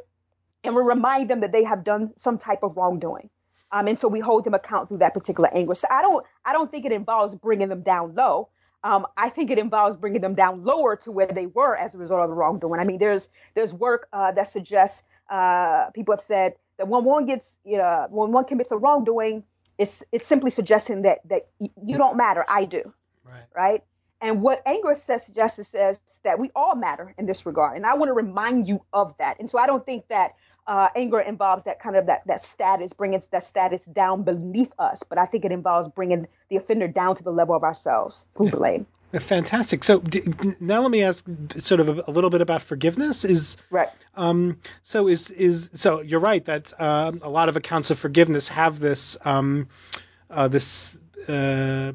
and 0.64 0.74
we 0.74 0.82
remind 0.82 1.30
them 1.30 1.40
that 1.40 1.52
they 1.52 1.64
have 1.64 1.84
done 1.84 2.12
some 2.16 2.38
type 2.38 2.62
of 2.62 2.76
wrongdoing. 2.76 3.30
Um, 3.70 3.86
and 3.86 3.98
so 3.98 4.08
we 4.08 4.20
hold 4.20 4.44
them 4.44 4.54
account 4.54 4.88
through 4.88 4.98
that 4.98 5.12
particular 5.12 5.50
anger. 5.54 5.74
So 5.74 5.88
I 5.90 6.00
don't, 6.00 6.24
I 6.42 6.54
don't 6.54 6.70
think 6.70 6.86
it 6.86 6.92
involves 6.92 7.34
bringing 7.34 7.68
them 7.68 7.82
down 7.82 8.14
low. 8.14 8.48
Um, 8.84 9.06
I 9.16 9.28
think 9.28 9.50
it 9.50 9.58
involves 9.58 9.96
bringing 9.96 10.20
them 10.20 10.34
down 10.34 10.64
lower 10.64 10.96
to 10.96 11.10
where 11.10 11.26
they 11.26 11.46
were 11.46 11.76
as 11.76 11.94
a 11.94 11.98
result 11.98 12.22
of 12.22 12.28
the 12.28 12.34
wrongdoing. 12.34 12.80
I 12.80 12.84
mean, 12.84 12.98
there's 12.98 13.28
there's 13.54 13.72
work 13.74 14.08
uh, 14.12 14.32
that 14.32 14.46
suggests 14.46 15.04
uh, 15.28 15.90
people 15.90 16.14
have 16.14 16.20
said 16.20 16.54
that 16.76 16.86
when 16.86 17.04
one 17.04 17.26
gets 17.26 17.58
you 17.64 17.78
know, 17.78 18.06
when 18.10 18.30
one 18.30 18.44
commits 18.44 18.70
a 18.70 18.76
wrongdoing, 18.76 19.42
it's 19.78 20.04
it's 20.12 20.26
simply 20.26 20.50
suggesting 20.50 21.02
that 21.02 21.20
that 21.28 21.48
you 21.58 21.98
don't 21.98 22.16
matter, 22.16 22.44
I 22.48 22.64
do, 22.66 22.92
right? 23.24 23.44
Right. 23.54 23.84
And 24.20 24.42
what 24.42 24.62
anger 24.66 24.94
says, 24.96 25.28
justice 25.28 25.68
says 25.68 26.00
that 26.24 26.40
we 26.40 26.50
all 26.54 26.74
matter 26.74 27.14
in 27.16 27.26
this 27.26 27.46
regard, 27.46 27.76
and 27.76 27.86
I 27.86 27.94
want 27.94 28.08
to 28.08 28.14
remind 28.14 28.68
you 28.68 28.84
of 28.92 29.16
that. 29.18 29.38
And 29.38 29.48
so 29.48 29.58
I 29.58 29.66
don't 29.66 29.84
think 29.84 30.08
that 30.08 30.32
uh, 30.68 30.88
anger 30.94 31.18
involves 31.18 31.64
that 31.64 31.80
kind 31.80 31.96
of 31.96 32.06
that 32.06 32.24
that 32.26 32.42
status, 32.42 32.92
bringing 32.92 33.20
that 33.30 33.42
status 33.42 33.86
down 33.86 34.22
beneath 34.22 34.72
us. 34.78 35.02
But 35.02 35.18
I 35.18 35.24
think 35.24 35.44
it 35.44 35.50
involves 35.50 35.88
bringing 35.88 36.28
the 36.50 36.56
offender 36.56 36.86
down 36.86 37.16
to 37.16 37.24
the 37.24 37.32
level 37.32 37.56
of 37.56 37.64
ourselves 37.64 38.26
through 38.36 38.50
blame. 38.50 38.86
Fantastic. 39.18 39.82
So 39.84 40.02
now 40.60 40.82
let 40.82 40.90
me 40.90 41.02
ask 41.02 41.24
sort 41.56 41.80
of 41.80 41.88
a, 41.88 42.04
a, 42.06 42.10
little 42.10 42.28
bit 42.28 42.42
about 42.42 42.60
forgiveness. 42.60 43.24
Is 43.24 43.56
right. 43.70 43.88
Um, 44.16 44.58
so 44.82 45.08
is 45.08 45.30
is 45.30 45.70
so 45.72 46.02
you're 46.02 46.20
right 46.20 46.44
that 46.44 46.78
um, 46.78 47.18
a 47.22 47.30
lot 47.30 47.48
of 47.48 47.56
accounts 47.56 47.90
of 47.90 47.98
forgiveness 47.98 48.48
have 48.48 48.80
this 48.80 49.16
um, 49.24 49.66
uh, 50.28 50.48
this 50.48 51.00
uh, 51.26 51.92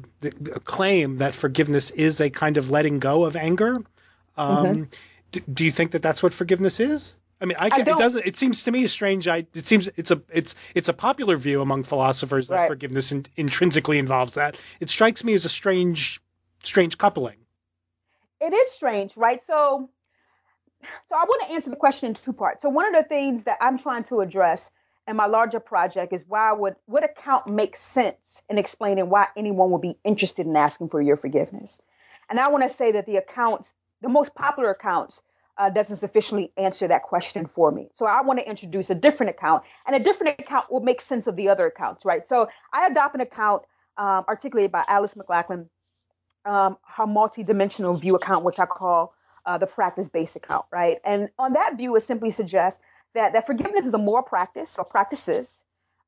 claim 0.64 1.18
that 1.18 1.36
forgiveness 1.36 1.92
is 1.92 2.20
a 2.20 2.28
kind 2.28 2.56
of 2.56 2.70
letting 2.70 2.98
go 2.98 3.24
of 3.24 3.36
anger. 3.36 3.76
Um, 4.36 4.66
mm-hmm. 4.66 4.82
do, 5.30 5.40
do 5.52 5.64
you 5.64 5.70
think 5.70 5.92
that 5.92 6.02
that's 6.02 6.20
what 6.20 6.34
forgiveness 6.34 6.80
is? 6.80 7.14
I 7.44 7.46
mean, 7.46 7.56
I, 7.60 7.68
I 7.70 7.80
it 7.80 7.84
doesn't. 7.84 8.24
It 8.24 8.36
seems 8.38 8.62
to 8.62 8.72
me 8.72 8.86
strange. 8.86 9.28
I 9.28 9.46
it 9.52 9.66
seems 9.66 9.90
it's 9.96 10.10
a 10.10 10.22
it's 10.32 10.54
it's 10.74 10.88
a 10.88 10.94
popular 10.94 11.36
view 11.36 11.60
among 11.60 11.84
philosophers 11.84 12.48
that 12.48 12.56
right. 12.56 12.68
forgiveness 12.68 13.12
in, 13.12 13.26
intrinsically 13.36 13.98
involves 13.98 14.34
that. 14.34 14.56
It 14.80 14.88
strikes 14.88 15.22
me 15.22 15.34
as 15.34 15.44
a 15.44 15.50
strange 15.50 16.22
strange 16.62 16.96
coupling. 16.96 17.36
It 18.40 18.54
is 18.54 18.70
strange, 18.70 19.14
right? 19.18 19.42
So, 19.42 19.90
so 20.82 21.14
I 21.14 21.24
want 21.24 21.42
to 21.46 21.52
answer 21.52 21.68
the 21.68 21.76
question 21.76 22.08
in 22.08 22.14
two 22.14 22.32
parts. 22.32 22.62
So 22.62 22.70
one 22.70 22.86
of 22.86 22.94
the 22.94 23.06
things 23.06 23.44
that 23.44 23.58
I'm 23.60 23.76
trying 23.76 24.04
to 24.04 24.22
address 24.22 24.70
in 25.06 25.14
my 25.14 25.26
larger 25.26 25.60
project 25.60 26.14
is 26.14 26.24
why 26.26 26.50
would 26.50 26.76
what 26.86 27.04
account 27.04 27.46
makes 27.46 27.78
sense 27.78 28.42
in 28.48 28.56
explaining 28.56 29.10
why 29.10 29.26
anyone 29.36 29.70
would 29.72 29.82
be 29.82 29.98
interested 30.02 30.46
in 30.46 30.56
asking 30.56 30.88
for 30.88 31.02
your 31.02 31.18
forgiveness. 31.18 31.78
And 32.30 32.40
I 32.40 32.48
want 32.48 32.62
to 32.62 32.70
say 32.70 32.92
that 32.92 33.04
the 33.04 33.16
accounts, 33.16 33.74
the 34.00 34.08
most 34.08 34.34
popular 34.34 34.70
accounts 34.70 35.22
uh, 35.56 35.70
doesn't 35.70 35.96
sufficiently 35.96 36.52
answer 36.56 36.88
that 36.88 37.02
question 37.02 37.46
for 37.46 37.70
me. 37.70 37.88
So 37.92 38.06
I 38.06 38.22
want 38.22 38.40
to 38.40 38.48
introduce 38.48 38.90
a 38.90 38.94
different 38.94 39.30
account, 39.30 39.62
and 39.86 39.94
a 39.94 40.00
different 40.00 40.40
account 40.40 40.70
will 40.70 40.80
make 40.80 41.00
sense 41.00 41.26
of 41.26 41.36
the 41.36 41.48
other 41.48 41.66
accounts, 41.66 42.04
right? 42.04 42.26
So 42.26 42.48
I 42.72 42.86
adopt 42.86 43.14
an 43.14 43.20
account 43.20 43.62
um, 43.96 44.24
articulated 44.28 44.72
by 44.72 44.84
Alice 44.88 45.14
MacLachlan, 45.14 45.70
um, 46.44 46.76
her 46.86 47.06
multi-dimensional 47.06 47.94
view 47.94 48.16
account, 48.16 48.44
which 48.44 48.58
I 48.58 48.66
call 48.66 49.14
uh, 49.46 49.58
the 49.58 49.66
practice-based 49.66 50.36
account, 50.36 50.66
right? 50.72 50.98
And 51.04 51.28
on 51.38 51.52
that 51.52 51.76
view, 51.76 51.94
it 51.96 52.00
simply 52.00 52.30
suggests 52.32 52.82
that 53.14 53.34
that 53.34 53.46
forgiveness 53.46 53.86
is 53.86 53.94
a 53.94 53.98
moral 53.98 54.24
practice 54.24 54.76
or 54.78 54.84
practices, 54.84 55.62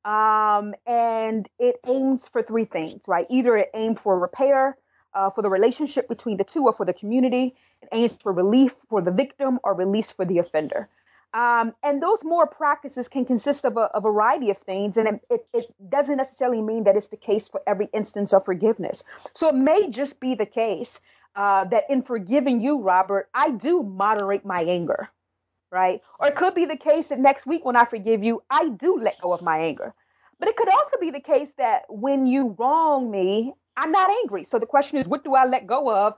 um, 0.05 0.75
and 0.87 1.49
it 1.59 1.77
aims 1.87 2.29
for 2.29 2.43
three 2.43 2.65
things, 2.65 3.03
right? 3.07 3.27
Either 3.31 3.57
it 3.57 3.71
aims 3.75 4.01
for 4.01 4.19
repair, 4.19 4.77
uh, 5.15 5.31
for 5.31 5.43
the 5.43 5.51
relationship 5.51 6.09
between 6.09 6.37
the 6.37 6.45
two, 6.45 6.65
or 6.65 6.73
for 6.73 6.85
the 6.85 6.93
community 6.93 7.55
it 7.83 7.89
aims 7.93 8.17
for 8.23 8.33
relief 8.33 8.75
for 8.89 9.03
the 9.03 9.11
victim 9.11 9.59
or 9.63 9.75
release 9.75 10.11
for 10.11 10.25
the 10.25 10.39
offender. 10.39 10.89
Um, 11.35 11.75
and 11.83 12.03
those 12.03 12.25
more 12.25 12.47
practices 12.47 13.09
can 13.09 13.25
consist 13.25 13.65
of 13.65 13.77
a, 13.77 13.91
a 13.93 14.01
variety 14.01 14.51
of 14.51 14.59
things, 14.59 14.97
and 14.97 15.09
it, 15.09 15.21
it, 15.29 15.47
it, 15.53 15.91
doesn't 15.91 16.17
necessarily 16.17 16.63
mean 16.63 16.85
that 16.85 16.97
it's 16.97 17.09
the 17.09 17.19
case 17.19 17.49
for 17.49 17.61
every 17.67 17.89
instance 17.93 18.33
of 18.33 18.45
forgiveness. 18.45 19.05
So 19.35 19.49
it 19.49 19.55
may 19.55 19.91
just 19.91 20.19
be 20.19 20.35
the 20.35 20.47
case 20.47 21.01
uh, 21.35 21.65
that 21.65 21.85
in 21.91 22.03
forgiving 22.03 22.63
you, 22.63 22.81
Robert, 22.81 23.29
I 23.35 23.51
do 23.51 23.83
moderate 23.83 24.47
my 24.47 24.63
anger, 24.63 25.11
right? 25.71 26.01
Or 26.19 26.29
it 26.29 26.37
could 26.37 26.55
be 26.55 26.65
the 26.65 26.79
case 26.79 27.09
that 27.09 27.19
next 27.19 27.45
week 27.45 27.67
when 27.67 27.77
I 27.77 27.85
forgive 27.85 28.25
you, 28.25 28.43
I 28.49 28.71
do 28.71 28.99
let 28.99 29.21
go 29.21 29.35
of 29.35 29.43
my 29.43 29.59
anger. 29.59 29.93
But 30.39 30.49
it 30.49 30.57
could 30.57 30.71
also 30.71 30.97
be 30.99 31.11
the 31.11 31.21
case 31.21 31.53
that 31.55 31.83
when 31.91 32.27
you 32.27 32.57
wrong 32.59 33.11
me, 33.11 33.53
I'm 33.79 33.93
not 33.93 34.09
angry. 34.09 34.45
So 34.45 34.59
the 34.59 34.67
question 34.67 34.99
is, 34.99 35.07
what 35.07 35.23
do 35.23 35.35
I 35.35 35.45
let 35.45 35.67
go 35.67 35.95
of? 35.95 36.15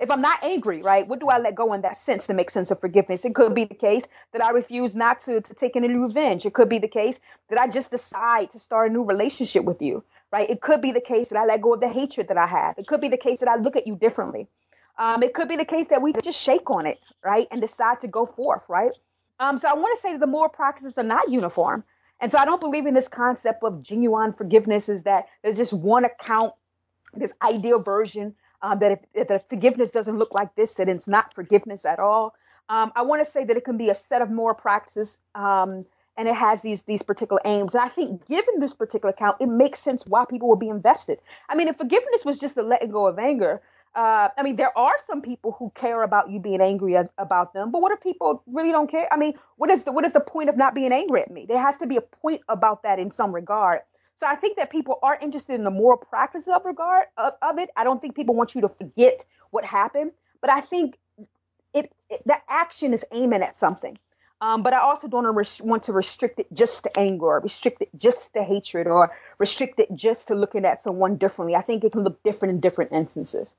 If 0.00 0.10
I'm 0.10 0.20
not 0.20 0.42
angry, 0.42 0.82
right? 0.82 1.06
What 1.06 1.20
do 1.20 1.28
I 1.28 1.38
let 1.38 1.54
go 1.54 1.72
in 1.72 1.82
that 1.82 1.96
sense 1.96 2.26
to 2.26 2.34
make 2.34 2.50
sense 2.50 2.70
of 2.70 2.80
forgiveness? 2.80 3.24
It 3.24 3.34
could 3.34 3.54
be 3.54 3.64
the 3.64 3.74
case 3.74 4.06
that 4.32 4.42
I 4.42 4.50
refuse 4.50 4.96
not 4.96 5.20
to, 5.20 5.40
to 5.40 5.54
take 5.54 5.76
any 5.76 5.88
revenge. 5.88 6.44
It 6.46 6.52
could 6.52 6.68
be 6.68 6.78
the 6.78 6.88
case 6.88 7.20
that 7.48 7.60
I 7.60 7.68
just 7.68 7.92
decide 7.92 8.50
to 8.50 8.58
start 8.58 8.90
a 8.90 8.92
new 8.92 9.04
relationship 9.04 9.64
with 9.64 9.82
you, 9.82 10.02
right? 10.32 10.50
It 10.50 10.60
could 10.60 10.80
be 10.80 10.90
the 10.90 11.00
case 11.00 11.28
that 11.28 11.38
I 11.38 11.44
let 11.44 11.60
go 11.60 11.74
of 11.74 11.80
the 11.80 11.88
hatred 11.88 12.28
that 12.28 12.38
I 12.38 12.46
have. 12.46 12.76
It 12.78 12.88
could 12.88 13.00
be 13.00 13.08
the 13.08 13.16
case 13.16 13.40
that 13.40 13.48
I 13.48 13.56
look 13.56 13.76
at 13.76 13.86
you 13.86 13.94
differently. 13.94 14.48
Um, 14.98 15.22
it 15.22 15.32
could 15.32 15.48
be 15.48 15.56
the 15.56 15.64
case 15.64 15.88
that 15.88 16.02
we 16.02 16.12
just 16.12 16.40
shake 16.40 16.70
on 16.70 16.86
it, 16.86 16.98
right? 17.24 17.46
And 17.50 17.60
decide 17.60 18.00
to 18.00 18.08
go 18.08 18.26
forth, 18.26 18.62
right? 18.68 18.92
Um, 19.38 19.58
so 19.58 19.68
I 19.68 19.74
want 19.74 19.96
to 19.96 20.00
say 20.00 20.12
that 20.12 20.20
the 20.20 20.26
moral 20.26 20.48
practices 20.48 20.98
are 20.98 21.04
not 21.04 21.30
uniform. 21.30 21.84
And 22.18 22.32
so 22.32 22.38
I 22.38 22.46
don't 22.46 22.60
believe 22.60 22.86
in 22.86 22.94
this 22.94 23.08
concept 23.08 23.62
of 23.62 23.82
genuine 23.82 24.32
forgiveness 24.32 24.88
is 24.88 25.02
that 25.02 25.26
there's 25.42 25.58
just 25.58 25.72
one 25.72 26.04
account 26.04 26.54
this 27.18 27.34
ideal 27.42 27.80
version 27.80 28.34
um, 28.62 28.78
that 28.80 28.92
if, 28.92 28.98
if, 29.14 29.28
the 29.28 29.42
forgiveness 29.48 29.90
doesn't 29.90 30.18
look 30.18 30.32
like 30.32 30.54
this, 30.54 30.74
that 30.74 30.88
it's 30.88 31.08
not 31.08 31.34
forgiveness 31.34 31.84
at 31.84 31.98
all. 31.98 32.34
Um, 32.68 32.92
I 32.96 33.02
want 33.02 33.24
to 33.24 33.30
say 33.30 33.44
that 33.44 33.56
it 33.56 33.64
can 33.64 33.76
be 33.76 33.90
a 33.90 33.94
set 33.94 34.22
of 34.22 34.30
more 34.30 34.54
practices, 34.54 35.18
um, 35.34 35.84
and 36.16 36.26
it 36.26 36.34
has 36.34 36.62
these 36.62 36.82
these 36.82 37.02
particular 37.02 37.40
aims. 37.44 37.74
And 37.74 37.84
I 37.84 37.88
think, 37.88 38.26
given 38.26 38.58
this 38.58 38.72
particular 38.72 39.10
account, 39.10 39.36
it 39.40 39.46
makes 39.46 39.78
sense 39.78 40.04
why 40.06 40.24
people 40.24 40.48
would 40.48 40.58
be 40.58 40.68
invested. 40.68 41.18
I 41.48 41.54
mean, 41.54 41.68
if 41.68 41.76
forgiveness 41.76 42.24
was 42.24 42.38
just 42.38 42.56
a 42.56 42.62
letting 42.62 42.90
go 42.90 43.06
of 43.06 43.18
anger, 43.18 43.62
uh, 43.96 44.28
I 44.36 44.42
mean, 44.42 44.56
there 44.56 44.76
are 44.76 44.94
some 44.98 45.22
people 45.22 45.52
who 45.58 45.70
care 45.74 46.02
about 46.02 46.28
you 46.30 46.38
being 46.38 46.60
angry 46.60 46.96
about 47.16 47.54
them, 47.54 47.70
but 47.70 47.80
what 47.80 47.92
if 47.92 48.00
people 48.02 48.42
really 48.46 48.70
don't 48.70 48.90
care? 48.90 49.08
I 49.10 49.16
mean, 49.16 49.34
what 49.56 49.70
is 49.70 49.84
the 49.84 49.92
what 49.92 50.04
is 50.04 50.12
the 50.12 50.20
point 50.20 50.50
of 50.50 50.56
not 50.56 50.74
being 50.74 50.92
angry 50.92 51.22
at 51.22 51.30
me? 51.30 51.46
There 51.48 51.60
has 51.60 51.78
to 51.78 51.86
be 51.86 51.96
a 51.96 52.02
point 52.02 52.42
about 52.48 52.82
that 52.82 52.98
in 52.98 53.10
some 53.10 53.34
regard. 53.34 53.80
So 54.16 54.26
I 54.26 54.34
think 54.34 54.56
that 54.56 54.70
people 54.70 54.98
are 55.02 55.18
interested 55.20 55.54
in 55.54 55.64
the 55.64 55.70
moral 55.70 55.98
practice 55.98 56.48
of 56.48 56.64
regard 56.64 57.06
of, 57.18 57.34
of 57.42 57.58
it. 57.58 57.70
I 57.76 57.84
don't 57.84 58.00
think 58.00 58.14
people 58.14 58.34
want 58.34 58.54
you 58.54 58.62
to 58.62 58.68
forget 58.68 59.24
what 59.50 59.64
happened, 59.64 60.12
but 60.40 60.50
I 60.50 60.62
think 60.62 60.98
it, 61.74 61.92
it 62.08 62.22
the 62.24 62.36
action 62.48 62.94
is 62.94 63.04
aiming 63.12 63.42
at 63.42 63.54
something. 63.54 63.98
Um, 64.40 64.62
but 64.62 64.74
I 64.74 64.80
also 64.80 65.08
don't 65.08 65.24
want 65.62 65.84
to 65.84 65.92
restrict 65.92 66.40
it 66.40 66.46
just 66.52 66.84
to 66.84 66.98
anger, 66.98 67.24
or 67.24 67.40
restrict 67.40 67.80
it 67.80 67.88
just 67.96 68.34
to 68.34 68.42
hatred, 68.42 68.86
or 68.86 69.12
restrict 69.38 69.80
it 69.80 69.88
just 69.94 70.28
to 70.28 70.34
looking 70.34 70.66
at 70.66 70.78
someone 70.80 71.16
differently. 71.16 71.56
I 71.56 71.62
think 71.62 71.84
it 71.84 71.92
can 71.92 72.04
look 72.04 72.22
different 72.22 72.52
in 72.52 72.60
different 72.60 72.92
instances. 72.92 73.56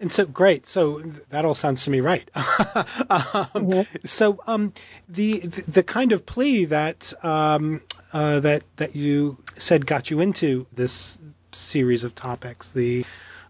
And 0.00 0.12
so 0.12 0.26
great. 0.26 0.66
So 0.66 1.00
that 1.30 1.44
all 1.44 1.54
sounds 1.54 1.84
to 1.84 1.90
me 1.90 2.00
right. 2.00 2.30
um, 2.36 2.44
mm-hmm. 2.44 3.96
So 4.04 4.40
um, 4.46 4.72
the, 5.08 5.40
the, 5.40 5.62
the 5.62 5.82
kind 5.82 6.12
of 6.12 6.24
plea 6.24 6.66
that 6.66 7.12
um, 7.24 7.80
uh, 8.12 8.40
that 8.40 8.62
that 8.76 8.94
you 8.94 9.36
said 9.56 9.86
got 9.86 10.10
you 10.10 10.20
into 10.20 10.66
this 10.72 11.20
series 11.52 12.04
of 12.04 12.14
topics, 12.14 12.70
the 12.70 13.04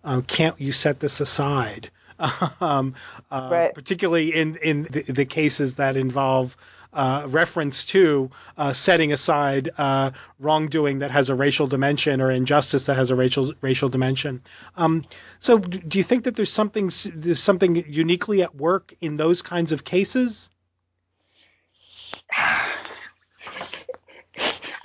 uh, 0.05 0.23
can't 0.27 0.59
you 0.59 0.73
set 0.73 1.01
this 1.01 1.21
aside? 1.21 1.91
um, 2.61 2.95
uh, 3.31 3.49
right. 3.51 3.75
particularly 3.75 4.35
in 4.35 4.57
in 4.57 4.85
the, 4.91 5.03
the, 5.03 5.25
cases 5.25 5.77
that 5.77 5.97
involve 5.97 6.57
uh, 6.93 7.25
reference 7.29 7.85
to 7.85 8.31
uh, 8.57 8.73
setting 8.73 9.13
aside 9.13 9.69
uh, 9.79 10.11
wrongdoing 10.41 10.99
that 10.99 11.11
has 11.11 11.29
a 11.29 11.35
racial 11.35 11.67
dimension 11.67 12.21
or 12.21 12.31
injustice 12.31 12.87
that 12.87 12.97
has 12.97 13.11
a 13.11 13.15
racial 13.15 13.53
racial 13.61 13.89
dimension. 13.89 14.43
Um, 14.77 15.05
so, 15.39 15.59
do 15.59 15.99
you 15.99 16.05
think 16.05 16.25
that 16.25 16.37
there's 16.37 16.53
something 16.53 16.91
there's 17.15 17.43
something 17.43 17.85
uniquely 17.89 18.43
at 18.43 18.57
work 18.57 18.95
in 19.01 19.17
those 19.17 19.43
kinds 19.43 19.71
of 19.71 19.85
cases? 19.85 20.51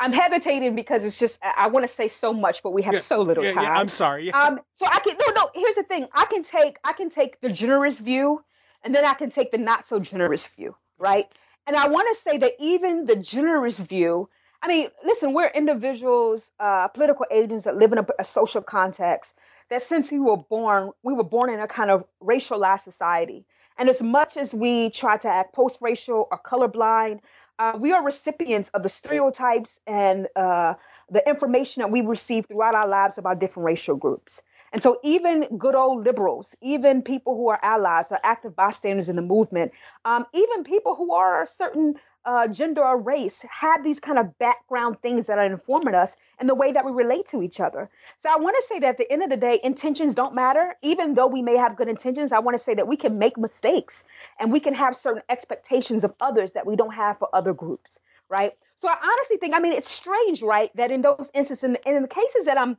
I'm 0.03 0.11
hesitating 0.11 0.75
because 0.75 1.05
it's 1.05 1.17
just 1.17 1.39
I 1.41 1.67
want 1.67 1.87
to 1.87 1.93
say 1.93 2.09
so 2.09 2.33
much, 2.33 2.61
but 2.61 2.71
we 2.71 2.81
have 2.81 2.93
yeah, 2.93 2.99
so 2.99 3.21
little 3.21 3.43
yeah, 3.43 3.53
time. 3.53 3.63
Yeah, 3.63 3.71
I'm 3.71 3.87
sorry. 3.87 4.31
Um, 4.33 4.59
so 4.75 4.85
I 4.85 4.99
can 4.99 5.15
no 5.17 5.33
no. 5.33 5.49
Here's 5.55 5.75
the 5.75 5.83
thing. 5.83 6.07
I 6.13 6.25
can 6.25 6.43
take 6.43 6.77
I 6.83 6.91
can 6.91 7.09
take 7.09 7.39
the 7.39 7.49
generous 7.49 7.99
view, 7.99 8.43
and 8.83 8.93
then 8.93 9.05
I 9.05 9.13
can 9.13 9.31
take 9.31 9.51
the 9.51 9.57
not 9.57 9.87
so 9.87 9.99
generous 9.99 10.45
view, 10.47 10.75
right? 10.97 11.33
And 11.65 11.77
I 11.77 11.87
want 11.87 12.13
to 12.13 12.21
say 12.21 12.37
that 12.39 12.51
even 12.59 13.05
the 13.05 13.15
generous 13.15 13.79
view. 13.79 14.29
I 14.61 14.67
mean, 14.67 14.87
listen, 15.05 15.33
we're 15.33 15.47
individuals, 15.47 16.49
uh, 16.59 16.87
political 16.89 17.25
agents 17.31 17.65
that 17.65 17.75
live 17.75 17.91
in 17.91 17.99
a, 17.99 18.05
a 18.19 18.23
social 18.25 18.61
context. 18.61 19.35
That 19.69 19.83
since 19.83 20.11
we 20.11 20.19
were 20.19 20.37
born, 20.37 20.91
we 21.01 21.13
were 21.13 21.23
born 21.23 21.49
in 21.49 21.61
a 21.61 21.67
kind 21.67 21.89
of 21.89 22.03
racialized 22.21 22.81
society. 22.81 23.45
And 23.77 23.89
as 23.89 24.01
much 24.01 24.37
as 24.37 24.53
we 24.53 24.89
try 24.89 25.17
to 25.17 25.27
act 25.29 25.53
post 25.53 25.77
racial 25.81 26.27
or 26.29 26.39
colorblind, 26.39 27.19
uh, 27.59 27.77
we 27.79 27.91
are 27.91 28.03
recipients 28.03 28.69
of 28.69 28.83
the 28.83 28.89
stereotypes 28.89 29.79
and 29.85 30.27
uh, 30.35 30.73
the 31.09 31.27
information 31.27 31.81
that 31.81 31.91
we 31.91 32.01
receive 32.01 32.45
throughout 32.47 32.75
our 32.75 32.87
lives 32.87 33.17
about 33.17 33.39
different 33.39 33.65
racial 33.65 33.95
groups. 33.95 34.41
And 34.71 34.81
so, 34.81 34.99
even 35.03 35.45
good 35.55 35.75
old 35.75 36.03
liberals, 36.03 36.55
even 36.61 37.03
people 37.03 37.35
who 37.35 37.49
are 37.49 37.59
allies 37.61 38.11
or 38.11 38.19
active 38.23 38.55
bystanders 38.55 39.07
in 39.07 39.15
the 39.15 39.21
movement, 39.21 39.71
um, 40.03 40.25
even 40.33 40.63
people 40.63 40.95
who 40.95 41.13
are 41.13 41.45
certain 41.45 41.93
uh, 42.25 42.47
gender 42.47 42.83
or 42.83 42.97
race 42.97 43.43
have 43.49 43.83
these 43.83 43.99
kind 43.99 44.17
of 44.17 44.37
background 44.39 45.01
things 45.01 45.27
that 45.27 45.37
are 45.37 45.45
informing 45.45 45.95
us 45.95 46.15
and 46.39 46.47
the 46.47 46.55
way 46.55 46.71
that 46.71 46.85
we 46.85 46.91
relate 46.91 47.25
to 47.27 47.41
each 47.41 47.59
other. 47.59 47.89
So 48.21 48.29
I 48.29 48.37
want 48.37 48.55
to 48.61 48.67
say 48.67 48.79
that 48.79 48.89
at 48.89 48.97
the 48.97 49.11
end 49.11 49.23
of 49.23 49.29
the 49.29 49.37
day, 49.37 49.59
intentions 49.63 50.15
don't 50.15 50.33
matter. 50.33 50.75
Even 50.81 51.13
though 51.13 51.27
we 51.27 51.41
may 51.41 51.57
have 51.57 51.75
good 51.75 51.89
intentions, 51.89 52.31
I 52.31 52.39
want 52.39 52.57
to 52.57 52.63
say 52.63 52.73
that 52.75 52.87
we 52.87 52.97
can 52.97 53.19
make 53.19 53.37
mistakes 53.37 54.05
and 54.39 54.51
we 54.51 54.59
can 54.59 54.73
have 54.73 54.95
certain 54.95 55.23
expectations 55.29 56.03
of 56.03 56.13
others 56.21 56.53
that 56.53 56.65
we 56.65 56.75
don't 56.75 56.93
have 56.93 57.19
for 57.19 57.27
other 57.33 57.53
groups, 57.53 57.99
right? 58.29 58.53
So 58.77 58.87
I 58.87 58.97
honestly 59.01 59.37
think, 59.37 59.53
I 59.53 59.59
mean, 59.59 59.73
it's 59.73 59.91
strange, 59.91 60.41
right, 60.41 60.75
that 60.75 60.91
in 60.91 61.01
those 61.01 61.29
instances, 61.33 61.63
and 61.63 61.77
in 61.85 62.01
the 62.01 62.07
cases 62.07 62.45
that 62.45 62.57
I'm 62.57 62.77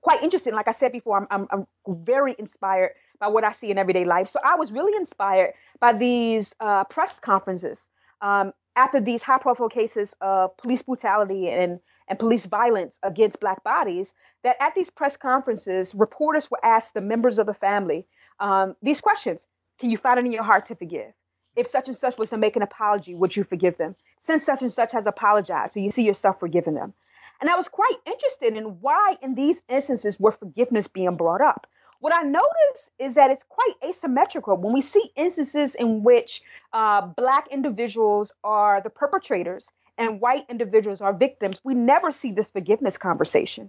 quite 0.00 0.22
interested 0.22 0.50
in, 0.50 0.56
like 0.56 0.68
I 0.68 0.72
said 0.72 0.92
before, 0.92 1.18
I'm, 1.18 1.26
I'm, 1.30 1.66
I'm 1.86 1.96
very 2.04 2.34
inspired 2.38 2.92
by 3.18 3.28
what 3.28 3.44
I 3.44 3.52
see 3.52 3.70
in 3.70 3.78
everyday 3.78 4.04
life. 4.04 4.28
So 4.28 4.40
I 4.44 4.54
was 4.56 4.70
really 4.72 4.96
inspired 4.96 5.54
by 5.80 5.92
these 5.92 6.54
uh, 6.60 6.84
press 6.84 7.18
conferences 7.18 7.88
um, 8.20 8.52
after 8.76 9.00
these 9.00 9.22
high 9.22 9.38
profile 9.38 9.68
cases 9.68 10.14
of 10.20 10.56
police 10.56 10.82
brutality 10.82 11.48
and, 11.48 11.80
and 12.08 12.18
police 12.18 12.46
violence 12.46 12.98
against 13.02 13.40
Black 13.40 13.64
bodies, 13.64 14.12
that 14.44 14.56
at 14.60 14.74
these 14.74 14.90
press 14.90 15.16
conferences, 15.16 15.94
reporters 15.94 16.50
would 16.50 16.60
ask 16.62 16.94
the 16.94 17.00
members 17.00 17.38
of 17.38 17.46
the 17.46 17.54
family 17.54 18.06
um, 18.40 18.76
these 18.82 19.00
questions 19.00 19.44
Can 19.80 19.90
you 19.90 19.96
find 19.96 20.18
it 20.18 20.26
in 20.26 20.32
your 20.32 20.44
heart 20.44 20.66
to 20.66 20.76
forgive? 20.76 21.12
If 21.56 21.66
such 21.66 21.88
and 21.88 21.96
such 21.96 22.18
was 22.18 22.30
to 22.30 22.38
make 22.38 22.54
an 22.54 22.62
apology, 22.62 23.14
would 23.14 23.34
you 23.34 23.42
forgive 23.42 23.76
them? 23.76 23.96
Since 24.18 24.44
such 24.44 24.62
and 24.62 24.72
such 24.72 24.92
has 24.92 25.06
apologized, 25.06 25.74
so 25.74 25.80
you 25.80 25.90
see 25.90 26.04
yourself 26.04 26.38
forgiving 26.38 26.74
them. 26.74 26.94
And 27.40 27.50
I 27.50 27.56
was 27.56 27.68
quite 27.68 27.96
interested 28.06 28.56
in 28.56 28.80
why, 28.80 29.16
in 29.22 29.34
these 29.34 29.62
instances, 29.68 30.18
were 30.18 30.32
forgiveness 30.32 30.88
being 30.88 31.16
brought 31.16 31.40
up. 31.40 31.66
What 32.00 32.14
I 32.14 32.22
notice 32.22 32.90
is 32.98 33.14
that 33.14 33.30
it's 33.30 33.44
quite 33.48 33.74
asymmetrical 33.84 34.56
when 34.56 34.72
we 34.72 34.82
see 34.82 35.02
instances 35.16 35.74
in 35.74 36.04
which 36.04 36.42
uh, 36.72 37.02
Black 37.02 37.48
individuals 37.50 38.32
are 38.44 38.80
the 38.80 38.90
perpetrators 38.90 39.68
and 39.96 40.20
white 40.20 40.46
individuals 40.48 41.00
are 41.00 41.12
victims. 41.12 41.60
We 41.64 41.74
never 41.74 42.12
see 42.12 42.32
this 42.32 42.50
forgiveness 42.50 42.98
conversation, 42.98 43.68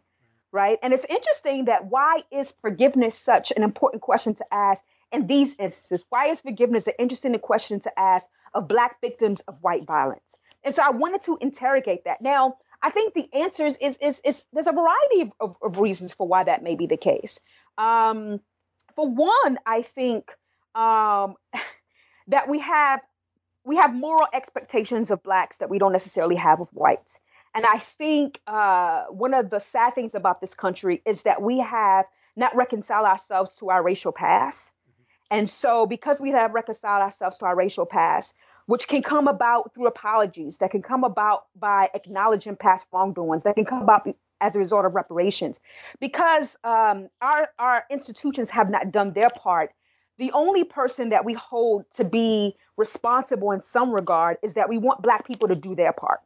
right? 0.51 0.77
And 0.83 0.93
it's 0.93 1.05
interesting 1.05 1.65
that 1.65 1.87
why 1.87 2.19
is 2.31 2.53
forgiveness 2.61 3.17
such 3.17 3.51
an 3.55 3.63
important 3.63 4.03
question 4.03 4.35
to 4.35 4.45
ask 4.51 4.83
in 5.11 5.25
these 5.25 5.55
instances? 5.57 6.05
Why 6.09 6.27
is 6.27 6.39
forgiveness 6.39 6.85
an 6.85 6.93
interesting 6.99 7.37
question 7.39 7.79
to 7.81 7.99
ask 7.99 8.29
of 8.53 8.67
Black 8.67 9.01
victims 9.01 9.41
of 9.47 9.57
white 9.63 9.87
violence? 9.87 10.35
And 10.63 10.75
so 10.75 10.83
I 10.83 10.91
wanted 10.91 11.23
to 11.23 11.37
interrogate 11.41 12.03
that. 12.03 12.21
Now, 12.21 12.57
I 12.81 12.91
think 12.91 13.13
the 13.13 13.27
answer 13.33 13.65
is, 13.65 13.77
is, 13.77 13.97
is, 14.01 14.21
is 14.23 14.45
there's 14.53 14.67
a 14.67 14.71
variety 14.71 15.21
of, 15.21 15.31
of, 15.39 15.57
of, 15.61 15.79
reasons 15.79 16.13
for 16.13 16.27
why 16.27 16.43
that 16.45 16.63
may 16.63 16.75
be 16.75 16.85
the 16.85 16.97
case. 16.97 17.39
Um, 17.79 18.41
for 18.95 19.07
one, 19.07 19.57
I 19.65 19.81
think 19.81 20.29
um, 20.75 21.35
that 22.27 22.47
we 22.47 22.59
have 22.59 22.99
we 23.65 23.77
have 23.77 23.93
moral 23.93 24.27
expectations 24.33 25.11
of 25.11 25.21
blacks 25.23 25.59
that 25.59 25.69
we 25.69 25.79
don't 25.79 25.91
necessarily 25.91 26.35
have 26.35 26.59
of 26.59 26.69
whites. 26.69 27.19
And 27.53 27.65
I 27.65 27.79
think 27.79 28.39
uh, 28.47 29.05
one 29.09 29.33
of 29.33 29.49
the 29.49 29.59
sad 29.59 29.95
things 29.95 30.15
about 30.15 30.39
this 30.41 30.53
country 30.53 31.01
is 31.05 31.23
that 31.23 31.41
we 31.41 31.59
have 31.59 32.05
not 32.35 32.55
reconciled 32.55 33.05
ourselves 33.05 33.57
to 33.57 33.69
our 33.69 33.83
racial 33.83 34.11
past. 34.11 34.71
Mm-hmm. 34.71 35.37
And 35.37 35.49
so, 35.49 35.85
because 35.85 36.21
we 36.21 36.31
have 36.31 36.53
reconciled 36.53 37.01
ourselves 37.01 37.37
to 37.39 37.45
our 37.45 37.55
racial 37.55 37.85
past, 37.85 38.35
which 38.65 38.87
can 38.87 39.01
come 39.01 39.27
about 39.27 39.73
through 39.73 39.87
apologies, 39.87 40.57
that 40.57 40.71
can 40.71 40.81
come 40.81 41.03
about 41.03 41.45
by 41.55 41.89
acknowledging 41.93 42.55
past 42.55 42.85
wrongdoings, 42.93 43.43
that 43.43 43.55
can 43.55 43.65
come 43.65 43.81
about 43.81 44.07
as 44.41 44.55
a 44.55 44.59
result 44.59 44.85
of 44.85 44.95
reparations. 44.95 45.59
Because 45.99 46.55
um, 46.63 47.09
our, 47.21 47.49
our 47.57 47.85
institutions 47.89 48.49
have 48.49 48.69
not 48.69 48.91
done 48.91 49.13
their 49.13 49.29
part, 49.29 49.71
the 50.17 50.31
only 50.33 50.63
person 50.63 51.09
that 51.09 51.23
we 51.23 51.33
hold 51.33 51.85
to 51.95 52.03
be 52.03 52.55
responsible 52.77 53.51
in 53.51 53.61
some 53.61 53.91
regard 53.91 54.37
is 54.43 54.55
that 54.55 54.69
we 54.69 54.77
want 54.77 55.01
Black 55.01 55.25
people 55.25 55.47
to 55.47 55.55
do 55.55 55.75
their 55.75 55.93
part. 55.93 56.19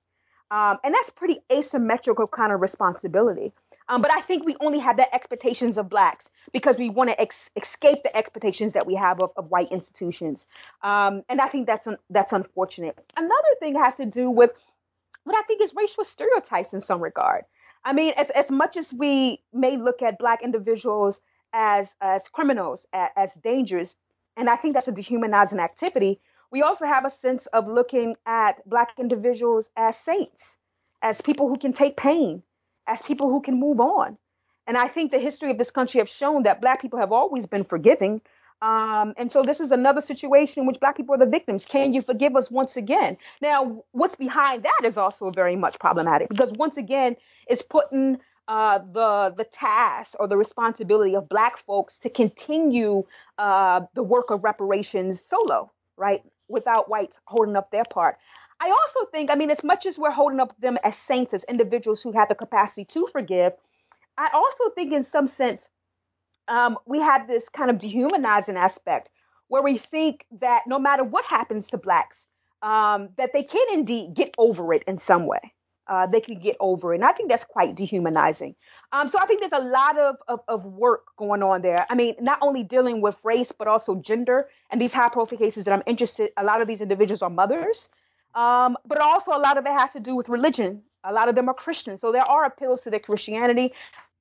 Um, 0.52 0.78
and 0.84 0.93
that's 0.93 1.10
pretty 1.10 1.39
asymmetrical 1.52 2.28
kind 2.28 2.52
of 2.52 2.62
responsibility. 2.62 3.54
Um, 3.89 4.02
but 4.02 4.12
I 4.12 4.21
think 4.21 4.45
we 4.45 4.56
only 4.62 4.80
have 4.80 4.97
the 4.97 5.13
expectations 5.13 5.78
of 5.78 5.89
blacks 5.89 6.30
because 6.52 6.78
we 6.78 6.89
want 6.89 7.10
to 7.10 7.19
ex- 7.19 7.49
escape 7.56 8.04
the 8.04 8.15
expectations 8.15 8.73
that 8.73 8.88
we 8.88 8.95
have 8.95 9.21
of, 9.21 9.32
of 9.36 9.49
white 9.49 9.71
institutions. 9.71 10.45
Um, 10.82 11.23
and 11.28 11.41
I 11.41 11.47
think 11.47 11.67
that's 11.67 11.88
un- 11.88 11.97
that's 12.10 12.34
unfortunate. 12.34 12.97
Another 13.17 13.54
thing 13.60 13.76
has 13.76 13.97
to 13.97 14.06
do 14.06 14.30
with 14.30 14.52
what 15.26 15.36
I 15.36 15.41
think 15.43 15.62
is 15.62 15.73
racial 15.76 16.06
stereotypes 16.06 16.73
in 16.73 16.82
some 16.82 17.02
regard. 17.02 17.43
I 17.86 17.93
mean, 17.93 18.13
as, 18.17 18.30
as 18.32 18.50
much 18.50 18.78
as 18.78 18.93
we 18.93 19.41
may 19.52 19.78
look 19.78 20.02
at 20.02 20.17
black 20.17 20.41
individuals 20.43 21.19
as 21.54 21.93
as 22.02 22.28
criminals, 22.28 22.86
as, 22.93 23.10
as 23.15 23.34
dangerous, 23.36 23.96
and 24.38 24.50
I 24.50 24.56
think 24.56 24.74
that's 24.74 24.88
a 24.88 24.91
dehumanizing 24.91 25.60
activity, 25.60 26.19
we 26.52 26.62
also 26.62 26.86
have 26.86 27.06
a 27.06 27.10
sense 27.10 27.46
of 27.48 27.67
looking 27.67 28.15
at 28.26 28.67
black 28.67 28.93
individuals 28.98 29.69
as 29.76 29.98
saints, 29.98 30.58
as 31.02 31.22
people 31.22 31.48
who 31.48 31.58
can 31.58 31.74
take 31.74 31.98
pain, 31.98 32.43
as 32.88 33.02
people 33.02 33.30
who 33.30 33.41
can 33.41 33.60
move 33.60 33.80
on. 33.80 34.17
And 34.65 34.78
I 34.78 34.88
think 34.88 35.12
the 35.12 35.19
history 35.19 35.52
of 35.52 35.58
this 35.58 35.72
country 35.72 36.00
have 36.00 36.10
shown 36.10 36.43
that 36.43 36.62
Black 36.62 36.82
people 36.82 37.00
have 37.00 37.12
always 37.12 37.46
been 37.46 37.63
forgiving. 37.63 38.22
Um, 38.63 39.13
and 39.17 39.30
so 39.30 39.43
this 39.43 39.60
is 39.60 39.71
another 39.71 39.99
situation 39.99 40.62
in 40.62 40.67
which 40.67 40.80
Black 40.80 40.95
people 40.95 41.13
are 41.13 41.17
the 41.17 41.26
victims. 41.26 41.65
Can 41.65 41.93
you 41.93 42.02
forgive 42.02 42.38
us 42.38 42.49
once 42.49 42.78
again? 42.78 43.17
Now, 43.41 43.84
what's 43.91 44.15
behind 44.15 44.63
that 44.63 44.86
is 44.86 44.97
also 44.97 45.32
very 45.32 45.58
much 45.58 45.78
problematic 45.80 46.30
because 46.30 46.54
once 46.54 46.78
again, 46.78 47.17
it's 47.45 47.62
putting 47.62 48.19
uh, 48.47 48.80
the 48.80 49.34
the 49.36 49.43
task 49.43 50.15
or 50.17 50.30
the 50.30 50.38
responsibility 50.38 51.13
of 51.13 51.28
Black 51.28 51.58
folks 51.58 51.99
to 51.99 52.10
continue 52.10 53.04
uh, 53.38 53.82
the 53.95 54.04
work 54.04 54.32
of 54.32 54.45
reparations 54.45 55.21
solo, 55.21 55.69
right, 55.97 56.23
without 56.47 56.89
whites 56.89 57.19
holding 57.26 57.58
up 57.58 57.69
their 57.69 57.84
part. 57.89 58.17
I 58.62 58.69
also 58.69 59.10
think, 59.12 59.30
I 59.30 59.36
mean, 59.36 59.52
as 59.52 59.62
much 59.62 59.86
as 59.86 59.99
we're 59.99 60.12
holding 60.12 60.39
up 60.39 60.58
them 60.62 60.78
as 60.86 60.95
saints, 60.95 61.34
as 61.34 61.43
individuals 61.43 62.02
who 62.02 62.13
have 62.13 62.30
the 62.30 62.36
capacity 62.36 62.86
to 62.86 63.10
forgive, 63.12 63.52
I 64.17 64.30
also 64.34 64.69
think, 64.69 64.93
in 64.93 65.04
some 65.04 65.28
sense, 65.28 65.67
um, 66.47 66.77
we 66.86 66.99
have 66.99 67.27
this 67.27 67.49
kind 67.49 67.69
of 67.69 67.79
dehumanizing 67.79 68.58
aspect 68.58 69.10
where 69.47 69.62
we 69.62 69.77
think 69.77 70.25
that 70.39 70.63
no 70.67 70.79
matter 70.79 71.03
what 71.03 71.25
happens 71.25 71.67
to 71.67 71.77
blacks, 71.77 72.25
um, 72.62 73.10
that 73.17 73.34
they 73.34 73.43
can 73.43 73.67
indeed 73.73 74.13
get 74.13 74.34
over 74.38 74.73
it 74.73 74.84
in 74.88 74.97
some 74.97 75.27
way. 75.27 75.53
Uh, 75.86 76.08
they 76.08 76.21
can 76.21 76.39
get 76.39 76.56
over 76.62 76.93
it. 76.93 76.97
And 76.97 77.06
I 77.06 77.12
think 77.12 77.29
that's 77.29 77.43
quite 77.43 77.75
dehumanizing. 77.75 78.56
Um, 78.93 79.10
so 79.10 79.19
I 79.19 79.25
think 79.25 79.41
there's 79.41 79.51
a 79.51 79.60
lot 79.60 79.99
of, 79.99 80.15
of, 80.29 80.39
of, 80.47 80.65
work 80.65 81.08
going 81.17 81.43
on 81.43 81.62
there. 81.62 81.86
I 81.89 81.95
mean, 81.95 82.15
not 82.21 82.39
only 82.41 82.63
dealing 82.63 83.01
with 83.01 83.17
race, 83.21 83.51
but 83.51 83.67
also 83.67 83.95
gender. 83.95 84.47
And 84.71 84.79
these 84.79 84.93
high 84.93 85.10
profile 85.10 85.38
cases 85.38 85.65
that 85.65 85.73
I'm 85.73 85.84
interested, 85.86 86.32
a 86.38 86.43
lot 86.43 86.62
of 86.62 86.67
these 86.67 86.79
individuals 86.79 87.21
are 87.21 87.29
mothers. 87.29 87.89
Um, 88.34 88.77
but 88.88 88.99
also 88.99 89.32
a 89.32 89.38
lot 89.38 89.58
of 89.58 89.65
it 89.65 89.73
has 89.73 89.91
to 89.93 89.99
do 89.99 90.15
with 90.15 90.29
religion. 90.29 90.84
A 91.03 91.12
lot 91.12 91.27
of 91.27 91.36
them 91.36 91.49
are 91.49 91.53
Christians, 91.53 91.99
so 91.99 92.13
there 92.13 92.27
are 92.27 92.45
appeals 92.45 92.82
to 92.84 92.89
their 92.89 92.99
Christianity. 92.99 93.73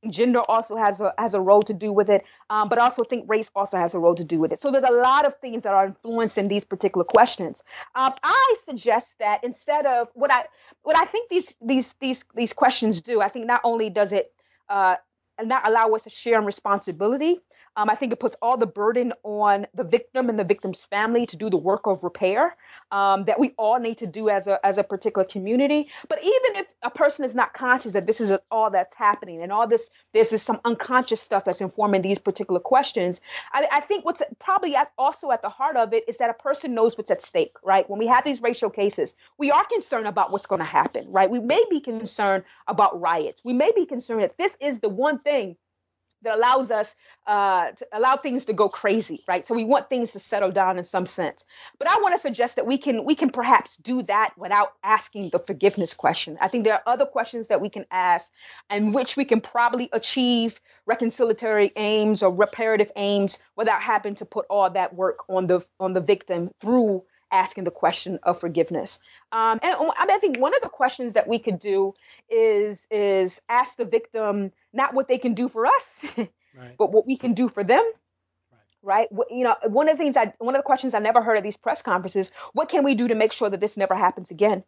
Gender 0.08 0.40
also 0.48 0.76
has 0.76 1.00
a 1.00 1.14
has 1.16 1.34
a 1.34 1.40
role 1.40 1.62
to 1.62 1.72
do 1.72 1.92
with 1.92 2.10
it, 2.10 2.24
um, 2.50 2.68
but 2.68 2.78
I 2.78 2.82
also 2.82 3.04
think 3.04 3.28
race 3.28 3.50
also 3.54 3.78
has 3.78 3.94
a 3.94 3.98
role 3.98 4.14
to 4.16 4.24
do 4.24 4.40
with 4.40 4.52
it. 4.52 4.60
So 4.60 4.70
there's 4.70 4.84
a 4.84 4.90
lot 4.90 5.24
of 5.24 5.36
things 5.38 5.62
that 5.62 5.72
are 5.72 5.86
influencing 5.86 6.48
these 6.48 6.64
particular 6.64 7.04
questions. 7.04 7.62
Um, 7.94 8.12
I 8.22 8.54
suggest 8.60 9.18
that 9.20 9.44
instead 9.44 9.86
of 9.86 10.08
what 10.14 10.32
I 10.32 10.46
what 10.82 10.96
I 10.96 11.04
think 11.04 11.30
these 11.30 11.54
these 11.60 11.94
these 12.00 12.24
these 12.34 12.52
questions 12.52 13.00
do, 13.00 13.20
I 13.20 13.28
think 13.28 13.46
not 13.46 13.60
only 13.62 13.90
does 13.90 14.12
it 14.12 14.32
uh, 14.68 14.96
not 15.40 15.66
allow 15.66 15.88
us 15.94 16.02
to 16.02 16.10
share 16.10 16.38
in 16.38 16.44
responsibility, 16.44 17.40
Um, 17.76 17.88
I 17.88 17.94
think 17.94 18.12
it 18.12 18.20
puts 18.20 18.36
all 18.42 18.56
the 18.56 18.66
burden 18.66 19.12
on 19.22 19.66
the 19.74 19.84
victim 19.84 20.28
and 20.28 20.38
the 20.38 20.44
victim's 20.44 20.80
family 20.80 21.26
to 21.26 21.36
do 21.36 21.48
the 21.48 21.56
work 21.56 21.86
of 21.86 22.04
repair 22.04 22.56
um, 22.90 23.24
that 23.24 23.40
we 23.40 23.54
all 23.56 23.78
need 23.78 23.98
to 23.98 24.06
do 24.06 24.28
as 24.28 24.46
a 24.46 24.64
as 24.64 24.78
a 24.78 24.84
particular 24.84 25.26
community. 25.26 25.88
But 26.08 26.18
even 26.22 26.62
if 26.62 26.66
a 26.82 26.90
person 26.90 27.24
is 27.24 27.34
not 27.34 27.54
conscious 27.54 27.92
that 27.92 28.06
this 28.06 28.20
is 28.20 28.32
all 28.50 28.70
that's 28.70 28.94
happening 28.94 29.42
and 29.42 29.50
all 29.50 29.66
this, 29.66 29.90
this 30.12 30.32
is 30.32 30.42
some 30.42 30.60
unconscious 30.64 31.20
stuff 31.22 31.44
that's 31.44 31.60
informing 31.60 32.02
these 32.02 32.18
particular 32.18 32.60
questions. 32.60 33.20
I, 33.52 33.66
I 33.72 33.80
think 33.80 34.04
what's 34.04 34.22
probably 34.38 34.76
at, 34.76 34.92
also 34.98 35.30
at 35.30 35.42
the 35.42 35.48
heart 35.48 35.76
of 35.76 35.92
it 35.92 36.04
is 36.08 36.18
that 36.18 36.30
a 36.30 36.34
person 36.34 36.74
knows 36.74 36.98
what's 36.98 37.10
at 37.10 37.22
stake, 37.22 37.56
right? 37.64 37.88
When 37.88 37.98
we 37.98 38.06
have 38.06 38.24
these 38.24 38.42
racial 38.42 38.70
cases, 38.70 39.14
we 39.38 39.50
are 39.50 39.64
concerned 39.64 40.06
about 40.06 40.30
what's 40.30 40.46
going 40.46 40.60
to 40.60 40.64
happen, 40.64 41.10
right? 41.10 41.30
We 41.30 41.40
may 41.40 41.64
be 41.70 41.80
concerned 41.80 42.44
about 42.68 43.00
riots. 43.00 43.42
We 43.44 43.52
may 43.52 43.72
be 43.74 43.86
concerned 43.86 44.22
that 44.22 44.36
this 44.36 44.56
is 44.60 44.80
the 44.80 44.88
one 44.88 45.18
thing 45.20 45.56
that 46.22 46.36
allows 46.36 46.70
us 46.70 46.94
uh, 47.26 47.70
to 47.72 47.86
allow 47.92 48.16
things 48.16 48.46
to 48.46 48.52
go 48.52 48.68
crazy, 48.68 49.22
right? 49.28 49.46
So 49.46 49.54
we 49.54 49.64
want 49.64 49.88
things 49.88 50.12
to 50.12 50.18
settle 50.18 50.50
down 50.50 50.78
in 50.78 50.84
some 50.84 51.06
sense. 51.06 51.44
But 51.78 51.88
I 51.88 51.98
want 52.00 52.14
to 52.14 52.20
suggest 52.20 52.56
that 52.56 52.66
we 52.66 52.78
can 52.78 53.04
we 53.04 53.14
can 53.14 53.30
perhaps 53.30 53.76
do 53.76 54.02
that 54.04 54.32
without 54.36 54.72
asking 54.82 55.30
the 55.30 55.38
forgiveness 55.38 55.94
question. 55.94 56.38
I 56.40 56.48
think 56.48 56.64
there 56.64 56.74
are 56.74 56.82
other 56.86 57.06
questions 57.06 57.48
that 57.48 57.60
we 57.60 57.70
can 57.70 57.86
ask, 57.90 58.30
and 58.70 58.94
which 58.94 59.16
we 59.16 59.24
can 59.24 59.40
probably 59.40 59.88
achieve 59.92 60.60
reconciliatory 60.88 61.72
aims 61.76 62.22
or 62.22 62.32
reparative 62.32 62.90
aims 62.96 63.38
without 63.56 63.82
having 63.82 64.16
to 64.16 64.24
put 64.24 64.46
all 64.48 64.70
that 64.70 64.94
work 64.94 65.20
on 65.28 65.46
the 65.46 65.64
on 65.78 65.92
the 65.92 66.00
victim 66.00 66.50
through 66.60 67.04
asking 67.32 67.64
the 67.64 67.70
question 67.70 68.18
of 68.22 68.38
forgiveness. 68.38 68.98
Um, 69.32 69.58
and 69.62 69.74
I, 69.74 69.80
mean, 69.80 69.90
I 69.96 70.18
think 70.18 70.38
one 70.38 70.54
of 70.54 70.62
the 70.62 70.68
questions 70.68 71.14
that 71.14 71.26
we 71.26 71.38
could 71.38 71.58
do 71.58 71.94
is 72.30 72.86
is 72.90 73.40
ask 73.48 73.76
the 73.76 73.84
victim 73.84 74.52
not 74.72 74.94
what 74.94 75.08
they 75.08 75.18
can 75.18 75.34
do 75.34 75.48
for 75.48 75.66
us, 75.66 76.02
right. 76.16 76.76
but 76.78 76.92
what 76.92 77.06
we 77.06 77.16
can 77.16 77.34
do 77.34 77.48
for 77.48 77.64
them. 77.64 77.90
Right. 78.82 79.08
right. 79.10 79.26
You 79.30 79.44
know, 79.44 79.56
one 79.66 79.88
of 79.88 79.96
the 79.96 80.02
things 80.02 80.16
I, 80.16 80.34
one 80.38 80.54
of 80.54 80.60
the 80.60 80.66
questions 80.66 80.94
I 80.94 80.98
never 80.98 81.22
heard 81.22 81.36
at 81.36 81.42
these 81.42 81.56
press 81.56 81.82
conferences, 81.82 82.30
what 82.52 82.68
can 82.68 82.84
we 82.84 82.94
do 82.94 83.08
to 83.08 83.14
make 83.14 83.32
sure 83.32 83.48
that 83.48 83.60
this 83.60 83.76
never 83.76 83.94
happens 83.94 84.30
again? 84.30 84.62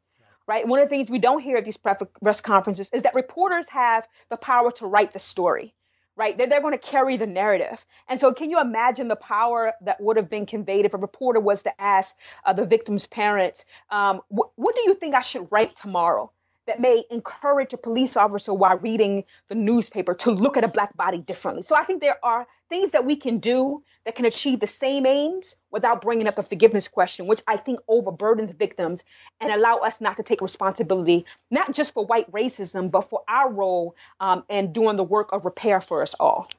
Right. 0.47 0.67
One 0.67 0.79
of 0.81 0.87
the 0.87 0.91
things 0.91 1.11
we 1.11 1.19
don't 1.19 1.41
hear 1.41 1.57
at 1.57 1.65
these 1.65 1.79
press 1.79 2.41
conferences 2.43 2.91
is 2.93 3.03
that 3.03 3.15
reporters 3.15 3.69
have 3.69 4.07
the 4.29 4.37
power 4.37 4.71
to 4.73 4.87
write 4.87 5.13
the 5.13 5.19
story 5.19 5.75
right? 6.17 6.37
They're, 6.37 6.47
they're 6.47 6.61
going 6.61 6.79
to 6.79 6.79
carry 6.79 7.17
the 7.17 7.27
narrative. 7.27 7.85
And 8.09 8.21
so, 8.21 8.33
can 8.33 8.51
you 8.51 8.61
imagine 8.61 9.09
the 9.09 9.17
power 9.17 9.73
that 9.83 10.01
would 10.01 10.17
have 10.17 10.31
been 10.31 10.47
conveyed 10.47 10.85
if 10.85 10.95
a 10.95 10.99
reporter 10.99 11.41
was 11.41 11.63
to 11.65 11.81
ask 11.81 12.15
uh, 12.45 12.53
the 12.53 12.67
victim's 12.67 13.07
parents, 13.07 13.65
um, 13.91 14.21
wh- 14.29 14.57
What 14.59 14.75
do 14.75 14.83
you 14.83 14.95
think 14.95 15.15
I 15.15 15.23
should 15.23 15.49
write 15.51 15.77
tomorrow? 15.77 16.31
That 16.67 16.81
may 16.81 17.05
encourage 17.11 17.73
a 17.73 17.77
police 17.77 18.17
officer 18.17 18.55
while 18.55 18.79
reading 18.79 19.25
the 19.49 19.55
newspaper 19.55 20.15
to 20.15 20.31
look 20.31 20.57
at 20.57 20.65
a 20.65 20.69
black 20.69 20.97
body 20.97 21.19
differently. 21.19 21.63
So 21.63 21.75
I 21.75 21.85
think 21.85 22.01
there 22.01 22.19
are 22.23 22.47
things 22.69 22.93
that 22.93 23.05
we 23.05 23.17
can 23.17 23.39
do 23.39 23.83
that 24.05 24.17
can 24.17 24.25
achieve 24.25 24.61
the 24.61 24.67
same 24.67 25.07
aims 25.07 25.57
without 25.71 26.03
bringing 26.03 26.27
up 26.27 26.39
a 26.39 26.43
forgiveness 26.43 26.89
question, 26.89 27.27
which 27.27 27.43
I 27.47 27.57
think 27.57 27.81
overburdens 27.89 28.55
victims 28.55 29.03
and 29.41 29.53
allow 29.53 29.79
us 29.79 30.01
not 30.01 30.17
to 30.17 30.23
take 30.23 30.41
responsibility, 30.41 31.25
not 31.51 31.73
just 31.73 31.95
for 31.95 32.05
white 32.07 32.31
racism, 32.33 32.91
but 32.91 33.09
for 33.11 33.23
our 33.29 33.51
role 33.51 33.97
um, 34.21 34.45
in 34.49 34.73
doing 34.73 34.97
the 34.97 35.05
work 35.05 35.33
of 35.33 35.45
repair 35.45 35.81
for 35.81 36.03
us 36.03 36.15
all. 36.19 36.51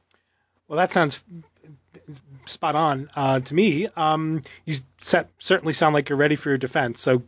Well, 0.67 0.77
that 0.77 0.93
sounds 0.93 1.23
spot 2.45 2.75
on 2.75 3.09
uh, 3.15 3.39
to 3.39 3.55
me. 3.55 3.87
Um, 3.95 4.41
you 4.65 4.75
set, 5.01 5.29
certainly 5.39 5.73
sound 5.73 5.93
like 5.93 6.09
you're 6.09 6.17
ready 6.17 6.35
for 6.35 6.49
your 6.49 6.57
defense. 6.57 7.01
So, 7.01 7.21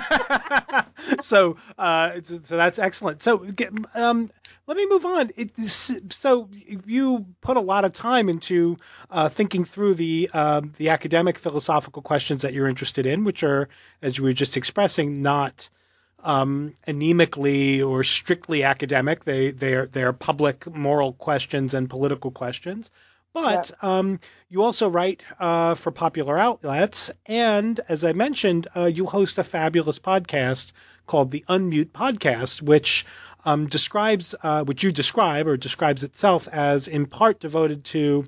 so, 1.20 1.56
uh, 1.78 2.20
so 2.24 2.56
that's 2.56 2.78
excellent. 2.78 3.22
So, 3.22 3.46
um, 3.94 4.30
let 4.66 4.76
me 4.76 4.86
move 4.88 5.04
on. 5.04 5.30
It, 5.36 5.56
so, 5.58 6.48
you 6.86 7.24
put 7.40 7.56
a 7.56 7.60
lot 7.60 7.84
of 7.84 7.92
time 7.92 8.28
into 8.28 8.76
uh, 9.10 9.28
thinking 9.28 9.64
through 9.64 9.94
the 9.94 10.28
uh, 10.32 10.62
the 10.76 10.88
academic 10.88 11.38
philosophical 11.38 12.02
questions 12.02 12.42
that 12.42 12.52
you're 12.52 12.68
interested 12.68 13.06
in, 13.06 13.24
which 13.24 13.42
are, 13.42 13.68
as 14.02 14.18
you 14.18 14.24
were 14.24 14.32
just 14.32 14.56
expressing, 14.56 15.22
not 15.22 15.68
um, 16.24 16.74
anemically 16.88 17.86
or 17.86 18.02
strictly 18.04 18.64
academic. 18.64 19.24
They 19.24 19.52
they 19.52 19.74
are 19.74 19.86
they 19.86 20.02
are 20.02 20.12
public 20.12 20.66
moral 20.74 21.12
questions 21.14 21.72
and 21.72 21.88
political 21.88 22.30
questions. 22.30 22.90
But 23.42 23.70
um, 23.82 24.18
you 24.48 24.62
also 24.62 24.88
write 24.88 25.22
uh, 25.38 25.74
for 25.74 25.90
popular 25.90 26.38
outlets, 26.38 27.10
and 27.26 27.78
as 27.86 28.02
I 28.02 28.14
mentioned, 28.14 28.66
uh, 28.74 28.86
you 28.86 29.04
host 29.04 29.36
a 29.36 29.44
fabulous 29.44 29.98
podcast 29.98 30.72
called 31.06 31.30
the 31.30 31.44
Unmute 31.46 31.90
Podcast, 31.90 32.62
which 32.62 33.04
um, 33.44 33.66
describes, 33.66 34.34
uh, 34.42 34.64
which 34.64 34.82
you 34.82 34.90
describe 34.90 35.46
or 35.46 35.58
describes 35.58 36.02
itself 36.02 36.48
as 36.48 36.88
in 36.88 37.04
part 37.04 37.38
devoted 37.38 37.84
to 37.84 38.24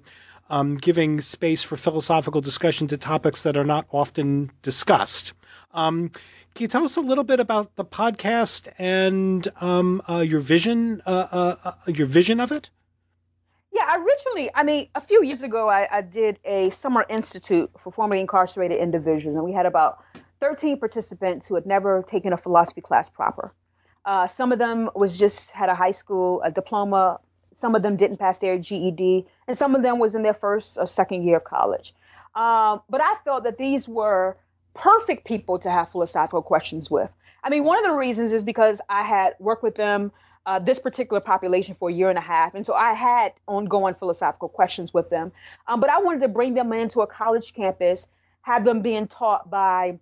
um, 0.50 0.76
giving 0.76 1.22
space 1.22 1.62
for 1.62 1.78
philosophical 1.78 2.42
discussion 2.42 2.86
to 2.88 2.98
topics 2.98 3.44
that 3.44 3.56
are 3.56 3.64
not 3.64 3.86
often 3.90 4.50
discussed. 4.60 5.32
Um, 5.72 6.10
can 6.54 6.64
you 6.64 6.68
tell 6.68 6.84
us 6.84 6.98
a 6.98 7.00
little 7.00 7.24
bit 7.24 7.40
about 7.40 7.76
the 7.76 7.84
podcast 7.84 8.70
and 8.76 9.48
um, 9.62 10.02
uh, 10.06 10.18
your 10.18 10.40
vision, 10.40 11.00
uh, 11.06 11.28
uh, 11.32 11.56
uh, 11.64 11.72
your 11.86 12.06
vision 12.06 12.40
of 12.40 12.52
it? 12.52 12.68
Yeah, 13.78 13.96
originally, 13.96 14.50
I 14.52 14.64
mean, 14.64 14.88
a 14.96 15.00
few 15.00 15.22
years 15.22 15.44
ago, 15.44 15.68
I, 15.68 15.86
I 15.90 16.00
did 16.00 16.40
a 16.44 16.70
summer 16.70 17.04
institute 17.08 17.70
for 17.78 17.92
formerly 17.92 18.20
incarcerated 18.20 18.78
individuals, 18.80 19.36
and 19.36 19.44
we 19.44 19.52
had 19.52 19.66
about 19.66 20.02
13 20.40 20.80
participants 20.80 21.46
who 21.46 21.54
had 21.54 21.64
never 21.64 22.02
taken 22.02 22.32
a 22.32 22.36
philosophy 22.36 22.80
class 22.80 23.08
proper. 23.08 23.52
Uh, 24.04 24.26
some 24.26 24.50
of 24.50 24.58
them 24.58 24.90
was 24.96 25.16
just 25.16 25.50
had 25.50 25.68
a 25.68 25.76
high 25.76 25.92
school 25.92 26.42
a 26.42 26.50
diploma. 26.50 27.20
Some 27.52 27.76
of 27.76 27.82
them 27.82 27.94
didn't 27.94 28.16
pass 28.16 28.40
their 28.40 28.58
GED, 28.58 29.26
and 29.46 29.56
some 29.56 29.76
of 29.76 29.82
them 29.82 30.00
was 30.00 30.16
in 30.16 30.22
their 30.22 30.34
first 30.34 30.76
or 30.76 30.86
second 30.88 31.22
year 31.22 31.36
of 31.36 31.44
college. 31.44 31.94
Um, 32.34 32.82
but 32.90 33.00
I 33.00 33.14
felt 33.24 33.44
that 33.44 33.58
these 33.58 33.88
were 33.88 34.36
perfect 34.74 35.24
people 35.24 35.60
to 35.60 35.70
have 35.70 35.92
philosophical 35.92 36.42
questions 36.42 36.90
with. 36.90 37.10
I 37.44 37.50
mean, 37.50 37.62
one 37.62 37.78
of 37.78 37.84
the 37.84 37.96
reasons 37.96 38.32
is 38.32 38.42
because 38.42 38.80
I 38.88 39.02
had 39.02 39.34
worked 39.38 39.62
with 39.62 39.76
them 39.76 40.10
uh, 40.48 40.58
this 40.58 40.78
particular 40.78 41.20
population 41.20 41.76
for 41.78 41.90
a 41.90 41.92
year 41.92 42.08
and 42.08 42.16
a 42.16 42.22
half. 42.22 42.54
And 42.54 42.64
so 42.64 42.72
I 42.72 42.94
had 42.94 43.34
ongoing 43.46 43.94
philosophical 43.94 44.48
questions 44.48 44.94
with 44.94 45.10
them. 45.10 45.30
Um, 45.66 45.78
but 45.78 45.90
I 45.90 45.98
wanted 46.00 46.22
to 46.22 46.28
bring 46.28 46.54
them 46.54 46.72
into 46.72 47.02
a 47.02 47.06
college 47.06 47.52
campus, 47.52 48.06
have 48.40 48.64
them 48.64 48.80
being 48.80 49.08
taught 49.08 49.50
by 49.50 49.98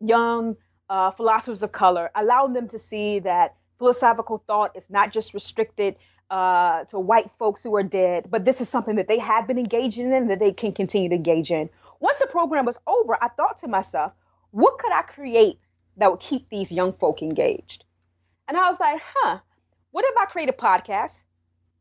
young 0.00 0.56
uh, 0.88 1.10
philosophers 1.10 1.64
of 1.64 1.72
color, 1.72 2.12
allowing 2.14 2.52
them 2.52 2.68
to 2.68 2.78
see 2.78 3.18
that 3.20 3.56
philosophical 3.80 4.44
thought 4.46 4.76
is 4.76 4.88
not 4.88 5.12
just 5.12 5.34
restricted 5.34 5.96
uh, 6.30 6.84
to 6.84 7.00
white 7.00 7.32
folks 7.32 7.64
who 7.64 7.74
are 7.74 7.82
dead, 7.82 8.26
but 8.30 8.44
this 8.44 8.60
is 8.60 8.68
something 8.68 8.94
that 8.94 9.08
they 9.08 9.18
have 9.18 9.48
been 9.48 9.58
engaging 9.58 10.12
in 10.12 10.28
that 10.28 10.38
they 10.38 10.52
can 10.52 10.70
continue 10.70 11.08
to 11.08 11.16
engage 11.16 11.50
in. 11.50 11.68
Once 11.98 12.18
the 12.18 12.28
program 12.28 12.66
was 12.66 12.78
over, 12.86 13.18
I 13.20 13.26
thought 13.26 13.56
to 13.58 13.66
myself, 13.66 14.12
what 14.52 14.78
could 14.78 14.92
I 14.92 15.02
create 15.02 15.58
that 15.96 16.08
would 16.08 16.20
keep 16.20 16.48
these 16.50 16.70
young 16.70 16.92
folk 16.92 17.20
engaged? 17.20 17.84
And 18.46 18.56
I 18.56 18.70
was 18.70 18.78
like, 18.78 19.00
huh, 19.04 19.40
what 19.92 20.06
if 20.06 20.16
I 20.16 20.24
create 20.24 20.48
a 20.48 20.52
podcast 20.52 21.22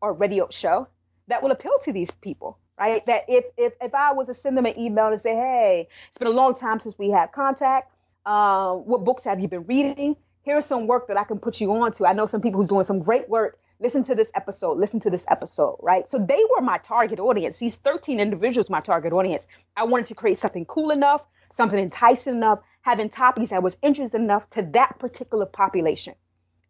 or 0.01 0.13
radio 0.13 0.47
show 0.51 0.87
that 1.27 1.41
will 1.41 1.51
appeal 1.51 1.77
to 1.83 1.93
these 1.93 2.11
people? 2.11 2.59
Right. 2.77 3.05
That 3.05 3.23
if 3.27 3.45
if 3.57 3.73
if 3.81 3.93
I 3.93 4.13
was 4.13 4.27
to 4.27 4.33
send 4.33 4.57
them 4.57 4.65
an 4.65 4.77
email 4.77 5.07
and 5.07 5.19
say, 5.19 5.35
hey, 5.35 5.87
it's 6.09 6.17
been 6.17 6.27
a 6.27 6.31
long 6.31 6.55
time 6.55 6.79
since 6.79 6.97
we 6.97 7.09
had 7.09 7.31
contact. 7.31 7.93
Uh, 8.25 8.73
what 8.73 9.03
books 9.03 9.23
have 9.23 9.39
you 9.39 9.47
been 9.47 9.65
reading? 9.65 10.15
Here's 10.43 10.65
some 10.65 10.87
work 10.87 11.07
that 11.07 11.17
I 11.17 11.23
can 11.23 11.39
put 11.39 11.61
you 11.61 11.71
on 11.73 11.91
to. 11.93 12.07
I 12.07 12.13
know 12.13 12.25
some 12.25 12.41
people 12.41 12.59
who's 12.59 12.69
doing 12.69 12.83
some 12.83 13.03
great 13.03 13.29
work. 13.29 13.59
Listen 13.79 14.03
to 14.03 14.15
this 14.15 14.31
episode. 14.35 14.77
Listen 14.77 14.99
to 15.01 15.09
this 15.09 15.25
episode. 15.29 15.77
Right. 15.81 16.09
So 16.09 16.17
they 16.17 16.43
were 16.55 16.61
my 16.61 16.79
target 16.79 17.19
audience. 17.19 17.59
These 17.59 17.75
13 17.75 18.19
individuals, 18.19 18.69
my 18.69 18.79
target 18.79 19.13
audience. 19.13 19.47
I 19.77 19.83
wanted 19.83 20.07
to 20.07 20.15
create 20.15 20.39
something 20.39 20.65
cool 20.65 20.89
enough, 20.89 21.23
something 21.51 21.79
enticing 21.79 22.35
enough, 22.35 22.59
having 22.81 23.09
topics 23.09 23.51
that 23.51 23.61
was 23.61 23.77
interesting 23.83 24.23
enough 24.23 24.49
to 24.51 24.63
that 24.73 24.97
particular 24.97 25.45
population 25.45 26.15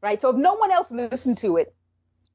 right? 0.02 0.22
So 0.22 0.30
if 0.30 0.36
no 0.36 0.56
one 0.56 0.72
else 0.72 0.92
listened 0.92 1.38
to 1.40 1.58
it, 1.58 1.74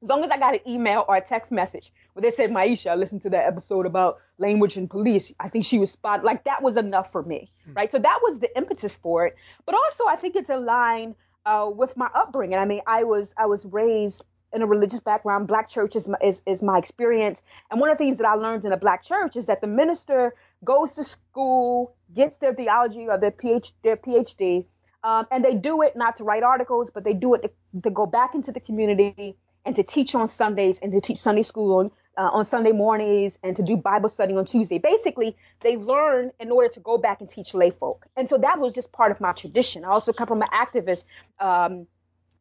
as 0.01 0.09
long 0.09 0.23
as 0.23 0.29
I 0.29 0.37
got 0.37 0.53
an 0.53 0.59
email 0.67 1.03
or 1.07 1.15
a 1.15 1.21
text 1.21 1.51
message 1.51 1.91
where 2.13 2.21
they 2.21 2.31
said, 2.31 2.51
Myisha, 2.51 2.91
I 2.91 2.95
listened 2.95 3.23
to 3.23 3.31
that 3.31 3.47
episode 3.47 3.85
about 3.85 4.19
language 4.37 4.77
and 4.77 4.89
police. 4.89 5.33
I 5.39 5.49
think 5.49 5.65
she 5.65 5.79
was 5.79 5.91
spot 5.91 6.23
like 6.23 6.43
that 6.43 6.61
was 6.61 6.77
enough 6.77 7.11
for 7.11 7.23
me, 7.23 7.51
mm-hmm. 7.63 7.73
right? 7.73 7.91
So 7.91 7.97
that 7.97 8.19
was 8.21 8.39
the 8.39 8.55
impetus 8.55 8.95
for 8.95 9.25
it. 9.25 9.35
But 9.65 9.75
also, 9.75 10.05
I 10.05 10.15
think 10.15 10.35
it's 10.35 10.51
aligned 10.51 11.15
uh, 11.45 11.69
with 11.73 11.97
my 11.97 12.09
upbringing. 12.13 12.59
I 12.59 12.65
mean, 12.65 12.81
I 12.85 13.05
was 13.05 13.33
I 13.37 13.47
was 13.47 13.65
raised 13.65 14.23
in 14.53 14.61
a 14.61 14.67
religious 14.67 14.99
background. 14.99 15.47
Black 15.47 15.69
church 15.69 15.95
is 15.95 16.07
my, 16.07 16.17
is, 16.23 16.41
is 16.45 16.63
my 16.63 16.77
experience. 16.77 17.41
And 17.71 17.79
one 17.79 17.89
of 17.89 17.97
the 17.97 18.03
things 18.03 18.17
that 18.19 18.27
I 18.27 18.35
learned 18.35 18.65
in 18.65 18.71
a 18.71 18.77
black 18.77 19.03
church 19.03 19.35
is 19.35 19.47
that 19.47 19.61
the 19.61 19.67
minister 19.67 20.33
goes 20.63 20.95
to 20.95 21.03
school, 21.03 21.95
gets 22.13 22.37
their 22.37 22.53
theology 22.53 23.07
or 23.07 23.17
their 23.17 23.31
PhD, 23.31 23.73
their 23.83 23.97
PhD, 23.97 24.65
um, 25.03 25.27
and 25.31 25.43
they 25.43 25.55
do 25.55 25.81
it 25.81 25.95
not 25.95 26.17
to 26.17 26.23
write 26.23 26.43
articles, 26.43 26.89
but 26.89 27.03
they 27.03 27.13
do 27.13 27.35
it 27.35 27.41
to, 27.43 27.81
to, 27.81 27.89
go 27.89 28.05
back 28.05 28.35
into 28.35 28.51
the 28.51 28.59
community 28.59 29.35
and 29.65 29.75
to 29.75 29.83
teach 29.83 30.15
on 30.15 30.27
Sundays 30.27 30.79
and 30.79 30.91
to 30.91 30.99
teach 30.99 31.17
Sunday 31.17 31.43
school 31.43 31.77
on 31.77 31.91
uh, 32.17 32.29
on 32.33 32.45
Sunday 32.45 32.71
mornings 32.71 33.37
and 33.43 33.55
to 33.55 33.63
do 33.63 33.77
Bible 33.77 34.09
study 34.09 34.35
on 34.35 34.45
Tuesday. 34.45 34.79
Basically, 34.79 35.37
they 35.61 35.77
learn 35.77 36.31
in 36.39 36.51
order 36.51 36.69
to 36.69 36.79
go 36.79 36.97
back 36.97 37.21
and 37.21 37.29
teach 37.29 37.53
lay 37.53 37.69
folk. 37.69 38.07
And 38.15 38.27
so 38.27 38.37
that 38.39 38.59
was 38.59 38.73
just 38.73 38.91
part 38.91 39.11
of 39.11 39.21
my 39.21 39.33
tradition. 39.33 39.85
I 39.85 39.89
also 39.89 40.13
come 40.13 40.27
from 40.27 40.41
an 40.41 40.49
activist 40.51 41.03
um, 41.39 41.85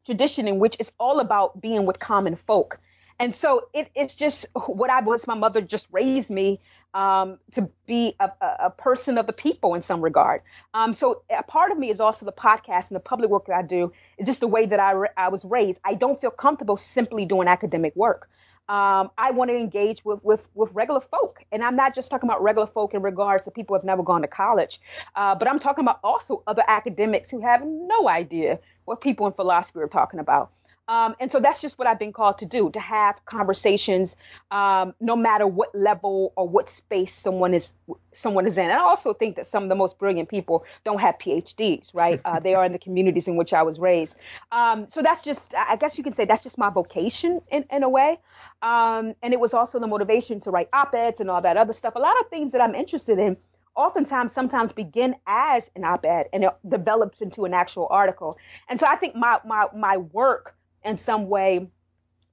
tradition 0.07 0.49
in 0.49 0.59
which 0.59 0.77
it's 0.81 0.92
all 0.99 1.21
about 1.21 1.61
being 1.61 1.85
with 1.85 1.99
common 1.99 2.37
folk. 2.37 2.81
And 3.18 3.35
so 3.35 3.68
it, 3.72 3.90
it's 3.94 4.14
just 4.14 4.46
what 4.55 4.90
I 4.90 5.00
was. 5.00 5.26
My 5.26 5.35
mother 5.35 5.61
just 5.61 5.87
raised 5.90 6.31
me 6.31 6.61
um, 6.92 7.38
to 7.52 7.68
be 7.87 8.14
a, 8.18 8.31
a, 8.40 8.70
person 8.70 9.18
of 9.18 9.26
the 9.26 9.33
people 9.33 9.74
in 9.74 9.83
some 9.83 10.00
regard. 10.00 10.40
Um, 10.72 10.94
so 10.94 11.22
a 11.29 11.42
part 11.42 11.70
of 11.70 11.79
me 11.79 11.90
is 11.90 12.00
also 12.00 12.24
the 12.24 12.33
podcast 12.33 12.88
and 12.88 12.96
the 12.96 13.00
public 13.00 13.29
work 13.29 13.46
that 13.46 13.55
I 13.55 13.62
do 13.62 13.92
is 14.16 14.26
just 14.26 14.40
the 14.40 14.48
way 14.48 14.64
that 14.64 14.81
I, 14.81 14.94
I 15.14 15.29
was 15.29 15.44
raised. 15.44 15.79
I 15.85 15.94
don't 15.94 16.18
feel 16.18 16.31
comfortable 16.31 16.79
simply 16.79 17.26
doing 17.26 17.48
academic 17.48 17.94
work. 17.96 18.31
Um, 18.68 19.11
I 19.16 19.31
want 19.33 19.50
to 19.50 19.57
engage 19.57 20.05
with, 20.05 20.24
with, 20.24 20.48
with 20.55 20.72
regular 20.72 21.00
folk. 21.00 21.44
And 21.52 21.62
I'm 21.62 21.76
not 21.76 21.94
just 21.94 22.11
talking 22.11 22.29
about 22.29 22.42
regular 22.42 22.66
folk 22.66 22.94
in 22.94 23.02
regards 23.02 23.44
to 23.44 23.50
people 23.50 23.74
who 23.74 23.79
have 23.79 23.85
never 23.85 24.02
gone 24.02 24.22
to 24.22 24.29
college, 24.29 24.81
uh, 25.14 25.35
but 25.35 25.48
I'm 25.48 25.59
talking 25.59 25.85
about 25.85 26.00
also 26.02 26.42
other 26.46 26.64
academics 26.66 27.31
who 27.31 27.42
have 27.42 27.62
no 27.64 28.09
idea 28.09 28.59
what 28.85 29.00
people 29.00 29.26
in 29.26 29.35
philosophy 29.35 29.81
are 29.81 29.87
talking 29.87 30.18
about. 30.18 30.50
Um, 30.88 31.16
and 31.18 31.33
so 31.33 31.40
that's 31.40 31.61
just 31.61 31.79
what 31.79 31.88
I've 31.88 31.99
been 31.99 32.12
called 32.12 32.38
to 32.38 32.46
do 32.46 32.70
to 32.70 32.81
have 32.81 33.25
conversations, 33.25 34.16
um, 34.51 34.94
no 35.01 35.16
matter 35.16 35.46
what 35.46 35.75
level 35.75 36.33
or 36.37 36.49
what 36.49 36.68
space 36.68 37.12
someone 37.12 37.55
is 37.55 37.75
someone 38.12 38.46
is 38.46 38.57
in. 38.57 38.64
And 38.64 38.72
I 38.72 38.83
also 38.83 39.12
think 39.12 39.37
that 39.37 39.46
some 39.46 39.64
of 39.64 39.68
the 39.68 39.75
most 39.75 39.99
brilliant 39.99 40.29
people 40.29 40.64
don't 40.85 41.01
have 41.01 41.18
PhDs, 41.18 41.94
right? 41.94 42.20
Uh, 42.25 42.40
they 42.40 42.55
are 42.55 42.64
in 42.64 42.72
the 42.72 42.79
communities 42.79 43.29
in 43.29 43.37
which 43.37 43.53
I 43.53 43.62
was 43.62 43.79
raised. 43.79 44.16
Um, 44.53 44.87
so 44.90 45.03
that's 45.03 45.25
just, 45.25 45.55
I 45.55 45.77
guess 45.77 45.99
you 45.99 46.05
could 46.05 46.14
say, 46.14 46.25
that's 46.25 46.42
just 46.42 46.57
my 46.57 46.70
vocation 46.70 47.40
in, 47.51 47.64
in 47.70 47.83
a 47.83 47.88
way. 47.88 48.18
Um, 48.62 49.14
and 49.22 49.33
it 49.33 49.40
was 49.40 49.55
also 49.55 49.79
the 49.79 49.87
motivation 49.87 50.40
to 50.40 50.51
write 50.51 50.68
op-eds 50.72 51.20
and 51.20 51.31
all 51.31 51.42
that 51.42 51.57
other 51.57 51.72
stuff. 51.72 51.94
A 51.96 51.99
lot 51.99 52.18
of 52.20 52.29
things 52.29 52.53
that 52.53 52.61
I'm 52.61 52.75
interested 52.75 53.18
in 53.18 53.37
oftentimes 53.75 54.33
sometimes 54.33 54.72
begin 54.72 55.14
as 55.27 55.70
an 55.77 55.85
op-ed 55.85 56.29
and 56.33 56.44
it 56.44 56.51
develops 56.66 57.20
into 57.20 57.44
an 57.44 57.53
actual 57.53 57.87
article. 57.90 58.38
And 58.68 58.81
so 58.81 58.87
I 58.87 58.96
think 58.96 59.14
my 59.14 59.38
my 59.44 59.66
my 59.75 59.99
work 59.99 60.57
in 60.87 60.96
some 60.96 61.29
way, 61.29 61.68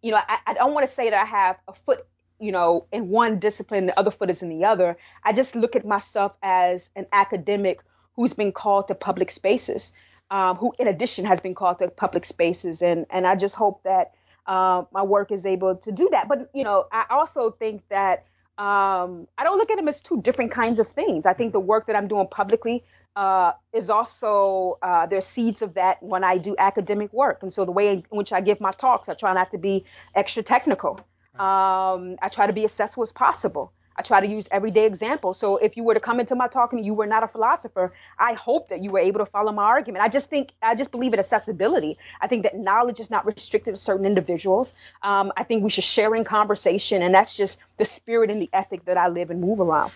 you 0.02 0.12
know, 0.12 0.18
I, 0.18 0.38
I 0.48 0.54
don't 0.54 0.74
want 0.74 0.88
to 0.88 0.94
say 0.94 1.10
that 1.10 1.22
I 1.22 1.26
have 1.26 1.58
a 1.68 1.74
foot, 1.74 2.06
you 2.40 2.52
know, 2.52 2.86
in 2.92 3.10
one 3.10 3.40
discipline, 3.40 3.88
the 3.88 4.00
other 4.00 4.12
foot 4.12 4.30
is 4.30 4.42
in 4.42 4.50
the 4.50 4.66
other. 4.66 4.98
I 5.24 5.34
just 5.34 5.56
look 5.56 5.76
at 5.76 5.86
myself 5.86 6.34
as 6.44 6.90
an 6.96 7.08
academic 7.12 7.82
who's 8.16 8.34
been 8.34 8.52
called 8.52 8.88
to 8.90 8.96
public 8.96 9.32
spaces, 9.32 9.92
um, 10.30 10.58
who 10.58 10.74
in 10.78 10.88
addition 10.88 11.26
has 11.26 11.42
been 11.42 11.56
called 11.56 11.80
to 11.80 11.90
public 11.90 12.26
spaces, 12.26 12.82
and 12.82 13.06
and 13.10 13.26
I 13.26 13.36
just 13.36 13.56
hope 13.56 13.84
that 13.84 14.14
uh, 14.46 14.84
my 14.92 15.02
work 15.02 15.32
is 15.32 15.46
able 15.46 15.76
to 15.78 15.92
do 15.92 16.10
that. 16.12 16.28
But 16.28 16.50
you 16.54 16.64
know, 16.64 16.86
I 16.92 17.06
also 17.10 17.52
think 17.52 17.82
that 17.90 18.26
um, 18.58 19.28
I 19.38 19.44
don't 19.44 19.58
look 19.58 19.72
at 19.72 19.78
them 19.78 19.88
as 19.88 20.02
two 20.02 20.22
different 20.22 20.52
kinds 20.52 20.80
of 20.80 20.88
things. 20.88 21.26
I 21.26 21.34
think 21.34 21.54
the 21.54 21.60
work 21.60 21.88
that 21.88 21.96
I'm 21.96 22.08
doing 22.08 22.28
publicly 22.28 22.84
uh, 23.16 23.54
is 23.74 23.90
also 23.90 24.78
uh, 24.82 25.06
there's 25.06 25.26
seeds 25.26 25.62
of 25.62 25.76
that 25.76 26.02
when 26.02 26.24
I 26.24 26.38
do 26.38 26.56
academic 26.58 27.14
work, 27.14 27.44
and 27.44 27.54
so 27.54 27.66
the 27.66 27.72
way 27.72 27.90
in 27.90 28.04
which 28.10 28.32
I 28.34 28.42
give 28.42 28.60
my 28.60 28.72
talks, 28.72 29.10
I 29.10 29.14
try 29.14 29.34
not 29.34 29.52
to 29.52 29.58
be 29.58 29.86
extra 30.16 30.44
technical. 30.44 31.00
Um, 31.34 32.18
I 32.22 32.30
try 32.32 32.48
to 32.48 32.54
be 32.54 32.64
accessible 32.64 33.04
as 33.04 33.12
possible. 33.12 33.72
I 33.96 34.02
try 34.02 34.20
to 34.22 34.28
use 34.28 34.48
everyday 34.52 34.86
examples. 34.86 35.38
So 35.40 35.58
if 35.58 35.78
you 35.78 35.84
were 35.84 35.94
to 35.94 36.00
come 36.00 36.20
into 36.20 36.36
my 36.36 36.48
talk 36.48 36.74
and 36.74 36.84
you 36.86 36.94
were 36.94 37.06
not 37.06 37.24
a 37.24 37.28
philosopher, 37.28 37.94
I 38.18 38.34
hope 38.34 38.70
that 38.70 38.84
you 38.84 38.92
were 38.92 39.00
able 39.00 39.20
to 39.20 39.26
follow 39.26 39.52
my 39.52 39.64
argument. 39.64 40.04
I 40.04 40.10
just 40.10 40.30
think, 40.30 40.52
I 40.62 40.76
just 40.76 40.92
believe 40.92 41.14
in 41.14 41.20
accessibility. 41.20 41.98
I 42.20 42.28
think 42.28 42.44
that 42.44 42.58
knowledge 42.58 43.00
is 43.00 43.10
not 43.12 43.26
restricted 43.26 43.76
to 43.76 43.80
certain 43.80 44.06
individuals. 44.06 44.74
Um, 45.02 45.32
I 45.38 45.44
think 45.44 45.64
we 45.64 45.70
should 45.70 45.84
share 45.84 46.16
in 46.16 46.24
conversation, 46.24 47.04
and 47.04 47.14
that's 47.14 47.36
just 47.36 47.60
the 47.78 47.86
spirit 47.86 48.32
and 48.32 48.42
the 48.42 48.50
ethic 48.52 48.86
that 48.86 48.98
I 48.98 49.10
live 49.10 49.30
and 49.30 49.40
move 49.42 49.60
around. 49.60 49.92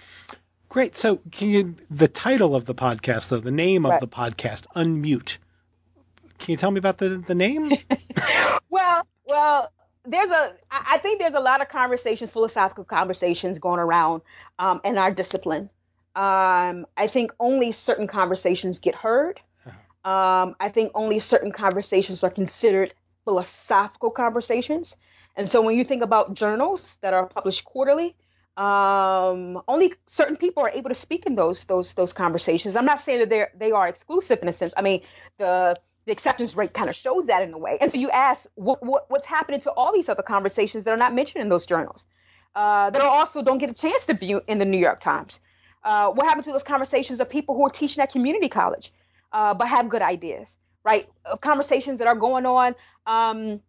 Great. 0.69 0.97
So, 0.97 1.19
can 1.31 1.49
you 1.49 1.75
the 1.89 2.07
title 2.07 2.55
of 2.55 2.65
the 2.65 2.75
podcast, 2.75 3.29
though, 3.29 3.39
the 3.39 3.51
name 3.51 3.85
of 3.85 3.91
right. 3.91 4.01
the 4.01 4.07
podcast, 4.07 4.65
Unmute? 4.75 5.37
Can 6.39 6.51
you 6.51 6.57
tell 6.57 6.71
me 6.71 6.79
about 6.79 6.97
the 6.97 7.23
the 7.25 7.35
name? 7.35 7.71
well, 8.69 9.07
well, 9.25 9.71
there's 10.05 10.31
a 10.31 10.53
I 10.71 10.97
think 10.99 11.19
there's 11.19 11.35
a 11.35 11.39
lot 11.39 11.61
of 11.61 11.69
conversations, 11.69 12.31
philosophical 12.31 12.83
conversations 12.83 13.59
going 13.59 13.79
around 13.79 14.21
um, 14.59 14.81
in 14.83 14.97
our 14.97 15.11
discipline. 15.11 15.69
Um, 16.15 16.87
I 16.97 17.07
think 17.07 17.31
only 17.39 17.71
certain 17.71 18.07
conversations 18.07 18.79
get 18.79 18.95
heard. 18.95 19.39
Uh-huh. 19.65 20.09
Um, 20.09 20.55
I 20.59 20.69
think 20.69 20.91
only 20.95 21.19
certain 21.19 21.51
conversations 21.51 22.23
are 22.23 22.29
considered 22.29 22.93
philosophical 23.23 24.09
conversations. 24.09 24.95
And 25.35 25.47
so 25.47 25.61
when 25.61 25.77
you 25.77 25.83
think 25.83 26.01
about 26.01 26.33
journals 26.33 26.97
that 27.01 27.13
are 27.13 27.27
published 27.27 27.65
quarterly, 27.65 28.15
um, 28.57 29.61
only 29.67 29.93
certain 30.07 30.35
people 30.35 30.63
are 30.63 30.71
able 30.71 30.89
to 30.89 30.95
speak 30.95 31.25
in 31.25 31.35
those 31.35 31.65
those 31.65 31.93
those 31.93 32.11
conversations. 32.11 32.75
I'm 32.75 32.85
not 32.85 32.99
saying 32.99 33.19
that 33.19 33.29
they 33.29 33.45
they 33.57 33.71
are 33.71 33.87
exclusive 33.87 34.39
in 34.41 34.47
a 34.47 34.53
sense. 34.53 34.73
I 34.75 34.81
mean, 34.81 35.01
the 35.37 35.79
the 36.07 36.11
acceptance 36.11 36.55
rate 36.55 36.73
kind 36.73 36.89
of 36.89 36.95
shows 36.95 37.27
that 37.27 37.43
in 37.43 37.53
a 37.53 37.57
way. 37.57 37.77
And 37.81 37.91
so 37.91 37.97
you 37.97 38.09
ask, 38.09 38.47
what, 38.55 38.81
what, 38.81 39.11
what's 39.11 39.27
happening 39.27 39.59
to 39.61 39.71
all 39.71 39.91
these 39.91 40.07
other 40.07 40.23
conversations 40.23 40.85
that 40.85 40.91
are 40.91 40.97
not 40.97 41.13
mentioned 41.13 41.41
in 41.41 41.49
those 41.49 41.65
journals, 41.65 42.05
uh, 42.55 42.89
that 42.89 43.01
also 43.01 43.43
don't 43.43 43.57
get 43.57 43.69
a 43.69 43.73
chance 43.73 44.05
to 44.05 44.13
be 44.13 44.39
in 44.47 44.57
the 44.57 44.65
New 44.65 44.77
York 44.77 45.01
Times? 45.01 45.41
Uh, 45.83 46.09
what 46.09 46.25
happened 46.25 46.45
to 46.45 46.53
those 46.53 46.63
conversations 46.63 47.19
of 47.19 47.29
people 47.29 47.55
who 47.55 47.65
are 47.65 47.69
teaching 47.69 48.01
at 48.01 48.11
community 48.11 48.47
college, 48.47 48.93
uh, 49.33 49.53
but 49.53 49.67
have 49.67 49.89
good 49.89 50.01
ideas, 50.01 50.57
right? 50.83 51.09
Of 51.25 51.41
conversations 51.41 51.99
that 51.99 52.07
are 52.07 52.15
going 52.15 52.45
on 52.45 52.73
um, 53.05 53.61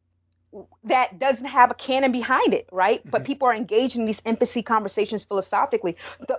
that 0.84 1.18
doesn't 1.18 1.46
have 1.46 1.70
a 1.70 1.74
canon 1.74 2.12
behind 2.12 2.54
it, 2.54 2.68
right? 2.72 3.00
Mm-hmm. 3.00 3.10
But 3.10 3.24
people 3.24 3.48
are 3.48 3.54
engaged 3.54 3.96
in 3.96 4.06
these 4.06 4.22
empathy 4.24 4.62
conversations 4.62 5.24
philosophically. 5.24 5.96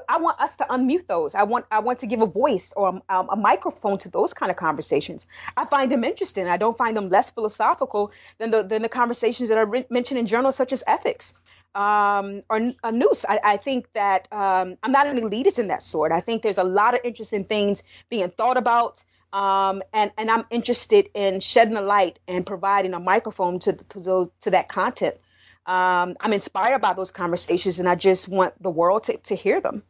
I 0.08 0.18
want 0.18 0.40
us 0.40 0.58
to 0.58 0.66
unmute 0.66 1.08
those. 1.08 1.36
I 1.36 1.44
want 1.44 1.66
I 1.72 1.80
want 1.80 2.00
to 2.00 2.08
give 2.08 2.22
a 2.22 2.26
voice 2.26 2.74
or 2.76 3.02
a, 3.10 3.14
um, 3.16 3.30
a 3.30 3.36
microphone 3.36 3.98
to 4.00 4.10
those 4.10 4.34
kind 4.34 4.50
of 4.50 4.58
conversations. 4.58 5.28
I 5.56 5.66
find 5.66 5.92
them 5.92 6.04
interesting. 6.04 6.48
I 6.48 6.58
don't 6.58 6.78
find 6.78 6.96
them 6.96 7.10
less 7.10 7.30
philosophical 7.30 8.12
than 8.38 8.52
the 8.52 8.64
than 8.64 8.82
the 8.82 8.90
conversations 8.90 9.50
that 9.50 9.58
are 9.58 9.66
re- 9.66 9.86
mentioned 9.90 10.20
in 10.20 10.26
journals 10.26 10.56
such 10.56 10.74
as 10.74 10.84
Ethics 10.88 11.34
um, 11.76 12.44
or 12.50 12.72
a 12.84 12.92
Nous. 12.92 13.26
I, 13.28 13.40
I 13.44 13.58
think 13.58 13.92
that 13.94 14.28
um, 14.32 14.78
I'm 14.84 14.92
not 14.92 15.08
an 15.08 15.18
elitist 15.20 15.60
in 15.60 15.68
that 15.68 15.84
sort. 15.84 16.12
I 16.12 16.20
think 16.20 16.42
there's 16.42 16.58
a 16.58 16.64
lot 16.64 16.94
of 16.94 17.02
interesting 17.04 17.46
things 17.46 17.84
being 18.10 18.30
thought 18.30 18.58
about 18.58 19.04
um, 19.34 19.84
and 19.94 20.12
and 20.18 20.30
I'm 20.30 20.46
interested 20.50 21.10
in 21.14 21.40
shedding 21.40 21.78
a 21.78 21.82
light 21.82 22.20
and 22.28 22.46
providing 22.46 22.94
a 22.94 23.00
microphone 23.00 23.60
to 23.60 23.74
to, 23.74 24.00
those, 24.00 24.30
to 24.42 24.52
that 24.52 24.70
content. 24.70 25.16
Um, 25.66 26.18
I'm 26.20 26.34
inspired 26.34 26.82
by 26.82 26.94
those 26.94 27.12
conversations, 27.12 27.80
and 27.80 27.88
I 27.88 27.96
just 27.96 28.28
want 28.28 28.62
the 28.62 28.72
world 28.72 29.04
to, 29.06 29.18
to 29.18 29.36
hear 29.36 29.62
them. 29.62 29.84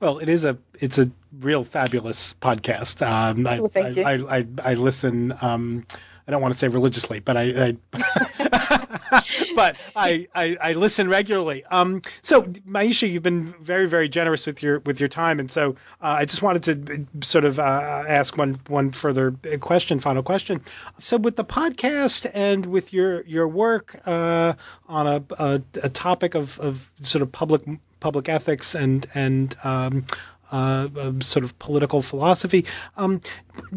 Well, 0.00 0.18
it 0.18 0.28
is 0.28 0.44
a 0.44 0.56
it's 0.80 0.98
a 0.98 1.10
real 1.38 1.64
fabulous 1.64 2.34
podcast. 2.40 3.06
Um, 3.06 3.46
I, 3.46 3.60
well, 3.60 3.70
I, 3.76 4.14
I, 4.14 4.38
I, 4.38 4.46
I 4.70 4.74
listen. 4.74 5.34
Um, 5.40 5.86
I 6.26 6.32
don't 6.32 6.42
want 6.42 6.54
to 6.54 6.58
say 6.58 6.68
religiously, 6.68 7.20
but 7.20 7.36
I, 7.36 7.76
I 7.92 8.85
but 9.54 9.76
I, 9.94 10.26
I, 10.34 10.56
I 10.60 10.72
listen 10.72 11.08
regularly. 11.08 11.64
Um, 11.70 12.02
so 12.22 12.42
Myisha, 12.42 13.10
you've 13.10 13.22
been 13.22 13.54
very 13.60 13.86
very 13.86 14.08
generous 14.08 14.46
with 14.46 14.62
your 14.62 14.80
with 14.80 15.00
your 15.00 15.08
time, 15.08 15.38
and 15.40 15.50
so 15.50 15.70
uh, 16.02 16.16
I 16.20 16.24
just 16.24 16.42
wanted 16.42 16.62
to 16.64 17.26
sort 17.26 17.44
of 17.44 17.58
uh, 17.58 18.04
ask 18.08 18.36
one 18.36 18.54
one 18.68 18.90
further 18.90 19.32
question, 19.60 19.98
final 19.98 20.22
question. 20.22 20.60
So 20.98 21.16
with 21.16 21.36
the 21.36 21.44
podcast 21.44 22.30
and 22.34 22.66
with 22.66 22.92
your 22.92 23.22
your 23.22 23.48
work 23.48 24.00
uh, 24.06 24.54
on 24.88 25.06
a, 25.06 25.24
a, 25.38 25.62
a 25.82 25.88
topic 25.88 26.34
of 26.34 26.58
of 26.60 26.90
sort 27.00 27.22
of 27.22 27.30
public 27.32 27.62
public 28.00 28.28
ethics 28.28 28.74
and 28.74 29.06
and 29.14 29.56
um, 29.64 30.04
uh, 30.52 30.88
sort 31.20 31.44
of 31.44 31.58
political 31.58 32.02
philosophy. 32.02 32.64
Um, 32.96 33.20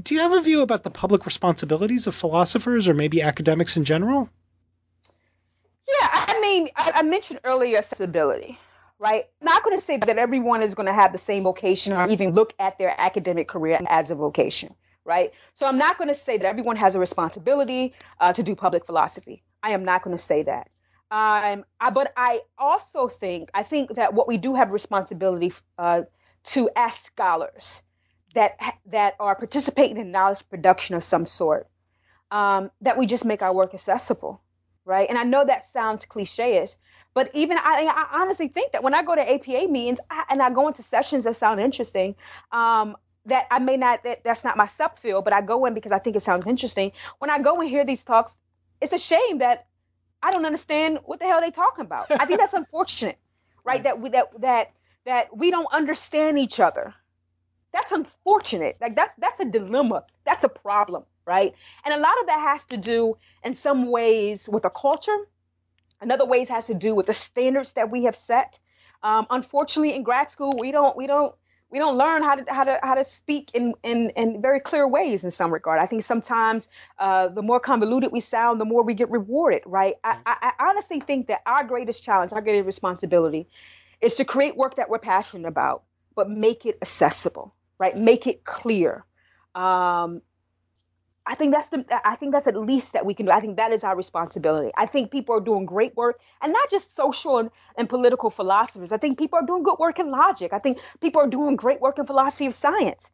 do 0.04 0.14
you 0.14 0.22
have 0.22 0.34
a 0.34 0.42
view 0.42 0.62
about 0.62 0.84
the 0.84 0.92
public 0.92 1.26
responsibilities 1.26 2.06
of 2.08 2.14
philosophers 2.14 2.88
or 2.88 2.94
maybe 2.94 3.22
academics 3.22 3.76
in 3.76 3.84
general? 3.84 4.30
Yeah, 5.90 6.08
I 6.12 6.40
mean, 6.42 6.70
I, 6.76 6.92
I 6.96 7.02
mentioned 7.04 7.40
earlier 7.44 7.78
accessibility, 7.78 8.60
right? 9.00 9.26
I'm 9.42 9.46
not 9.46 9.64
going 9.64 9.78
to 9.78 9.84
say 9.84 9.98
that 9.98 10.18
everyone 10.18 10.62
is 10.62 10.76
going 10.76 10.86
to 10.86 10.94
have 10.94 11.12
the 11.12 11.18
same 11.18 11.44
vocation 11.44 11.94
or 11.94 12.08
even 12.08 12.34
look 12.34 12.54
at 12.60 12.78
their 12.78 12.94
academic 13.00 13.48
career 13.48 13.80
as 13.88 14.12
a 14.12 14.16
vocation, 14.16 14.76
right? 15.06 15.32
So 15.56 15.66
I'm 15.66 15.78
not 15.78 15.98
going 15.98 16.10
to 16.10 16.14
say 16.14 16.38
that 16.38 16.46
everyone 16.46 16.76
has 16.76 16.96
a 16.96 17.00
responsibility 17.00 17.94
uh, 18.20 18.34
to 18.34 18.44
do 18.44 18.56
public 18.56 18.86
philosophy. 18.86 19.44
I 19.64 19.72
am 19.72 19.84
not 19.84 20.04
going 20.04 20.16
to 20.16 20.22
say 20.24 20.44
that. 20.44 20.70
Um, 21.12 21.66
I, 21.80 21.90
but 21.92 22.14
I 22.16 22.42
also 22.58 23.08
think 23.08 23.50
I 23.56 23.64
think 23.64 23.96
that 23.96 24.14
what 24.14 24.28
we 24.28 24.38
do 24.38 24.54
have 24.54 24.72
responsibility 24.72 25.52
uh, 25.78 26.04
to 26.44 26.70
ask 26.76 27.08
scholars 27.08 27.82
that 28.36 28.60
that 28.88 29.16
are 29.20 29.36
participating 29.36 29.98
in 29.98 30.12
knowledge 30.12 30.48
production 30.50 30.96
of 30.96 31.04
some 31.04 31.26
sort 31.26 31.68
um, 32.30 32.70
that 32.82 32.98
we 32.98 33.08
just 33.08 33.26
make 33.26 33.42
our 33.42 33.54
work 33.54 33.74
accessible, 33.74 34.42
right? 34.86 35.08
And 35.10 35.18
I 35.18 35.24
know 35.24 35.46
that 35.46 35.72
sounds 35.72 36.06
cliche-ish, 36.06 36.72
but 37.14 37.32
even 37.34 37.58
I, 37.58 37.86
I 37.86 38.22
honestly 38.22 38.48
think 38.48 38.74
that 38.74 38.84
when 38.84 38.94
I 38.94 39.04
go 39.04 39.16
to 39.16 39.32
APA 39.34 39.68
meetings 39.68 40.00
I, 40.10 40.24
and 40.30 40.42
I 40.42 40.50
go 40.52 40.68
into 40.68 40.84
sessions 40.84 41.24
that 41.26 41.36
sound 41.36 41.60
interesting, 41.60 42.16
um, 42.52 42.96
that 43.26 43.48
I 43.52 43.60
may 43.60 43.78
not 43.78 44.04
that, 44.04 44.24
that's 44.24 44.44
not 44.44 44.58
my 44.58 44.66
subfield, 44.66 45.24
but 45.24 45.34
I 45.34 45.42
go 45.42 45.66
in 45.66 45.74
because 45.74 45.92
I 45.92 46.00
think 46.00 46.16
it 46.16 46.22
sounds 46.22 46.48
interesting. 46.48 46.92
When 47.20 47.30
I 47.30 47.40
go 47.40 47.56
and 47.56 47.70
hear 47.70 47.86
these 47.86 48.04
talks, 48.06 48.38
it's 48.82 48.94
a 48.94 48.98
shame 48.98 49.40
that 49.40 49.68
I 50.22 50.32
don't 50.32 50.46
understand 50.46 51.00
what 51.06 51.20
the 51.20 51.26
hell 51.26 51.42
they 51.42 51.52
talking 51.52 51.86
about. 51.86 52.08
I 52.10 52.26
think 52.26 52.40
that's 52.40 52.54
unfortunate, 52.62 53.18
right? 53.64 53.84
That 53.84 54.00
we 54.00 54.10
that 54.10 54.42
that 54.42 54.72
that 55.06 55.36
we 55.36 55.52
don't 55.52 55.72
understand 55.72 56.40
each 56.40 56.60
other. 56.60 56.94
That's 57.72 57.92
unfortunate. 57.92 58.78
Like 58.82 58.96
that's 58.96 59.14
that's 59.18 59.40
a 59.40 59.46
dilemma. 59.46 60.06
That's 60.26 60.44
a 60.44 60.50
problem, 60.50 61.04
right? 61.30 61.54
And 61.86 61.94
a 61.94 61.98
lot 61.98 62.20
of 62.22 62.26
that 62.28 62.40
has 62.40 62.66
to 62.66 62.78
do 62.78 63.18
in 63.44 63.54
some 63.54 63.90
ways 63.92 64.50
with 64.50 64.66
a 64.66 64.70
culture. 64.70 65.18
Another 66.02 66.26
ways 66.26 66.50
has 66.50 66.66
to 66.68 66.74
do 66.74 66.96
with 66.96 67.06
the 67.06 67.14
standards 67.14 67.74
that 67.74 67.92
we 67.92 68.06
have 68.06 68.16
set. 68.16 68.60
Um, 69.04 69.28
unfortunately, 69.30 69.96
in 69.96 70.04
grad 70.04 70.32
school, 70.32 70.54
we 70.58 70.72
don't 70.72 70.98
we 70.98 71.08
don't 71.08 71.36
we 71.70 71.78
don't 71.78 71.98
learn 71.98 72.24
how 72.24 72.36
to 72.36 72.54
how 72.54 72.64
to 72.64 72.80
how 72.82 72.96
to 72.96 73.04
speak 73.04 73.52
in 73.54 73.74
in, 73.84 74.10
in 74.22 74.42
very 74.42 74.60
clear 74.60 74.88
ways 74.88 75.24
in 75.24 75.32
some 75.32 75.54
regard. 75.54 75.80
I 75.80 75.86
think 75.86 76.04
sometimes 76.04 76.68
uh, 76.98 77.28
the 77.28 77.44
more 77.44 77.60
convoluted 77.60 78.12
we 78.12 78.22
sound, 78.22 78.60
the 78.60 78.66
more 78.66 78.84
we 78.84 78.96
get 78.96 79.12
rewarded. 79.12 79.62
Right? 79.66 79.96
I, 80.04 80.18
I, 80.26 80.36
I 80.58 80.70
honestly 80.70 81.00
think 81.00 81.28
that 81.28 81.42
our 81.46 81.64
greatest 81.64 82.04
challenge, 82.04 82.34
our 82.34 82.42
greatest 82.42 82.66
responsibility, 82.66 83.48
is 84.02 84.16
to 84.16 84.26
create 84.26 84.58
work 84.58 84.76
that 84.76 84.90
we're 84.90 85.00
passionate 85.00 85.48
about, 85.48 85.84
but 86.16 86.30
make 86.30 86.66
it 86.66 86.80
accessible. 86.82 87.54
Right? 87.78 87.96
Make 87.96 88.26
it 88.26 88.44
clear. 88.44 89.06
Um, 89.54 90.22
I 91.30 91.36
think 91.36 91.54
that's 91.54 91.70
the 91.70 91.86
I 92.04 92.16
think 92.16 92.32
that's 92.34 92.48
at 92.48 92.58
least 92.58 92.94
that 92.94 93.06
we 93.06 93.14
can 93.14 93.28
do. 93.28 93.32
I 93.32 93.40
think 93.40 93.56
that 93.58 93.72
is 93.72 93.84
our 93.84 93.96
responsibility. 93.96 94.72
I 94.76 94.88
think 94.88 95.12
people 95.12 95.36
are 95.36 95.40
doing 95.40 95.66
great 95.66 95.96
work 95.96 96.20
and 96.42 96.52
not 96.52 96.70
just 96.72 96.96
social 96.96 97.38
and, 97.38 97.52
and 97.78 97.88
political 97.88 98.32
philosophers. 98.32 98.92
I 98.92 98.98
think 98.98 99.20
people 99.20 99.38
are 99.38 99.46
doing 99.46 99.62
good 99.62 99.78
work 99.78 100.00
in 100.00 100.10
logic. 100.10 100.54
I 100.54 100.60
think 100.60 100.80
people 101.02 101.22
are 101.22 101.28
doing 101.28 101.56
great 101.56 101.82
work 101.82 102.00
in 102.00 102.08
philosophy 102.08 102.48
of 102.48 102.56
science. 102.56 103.12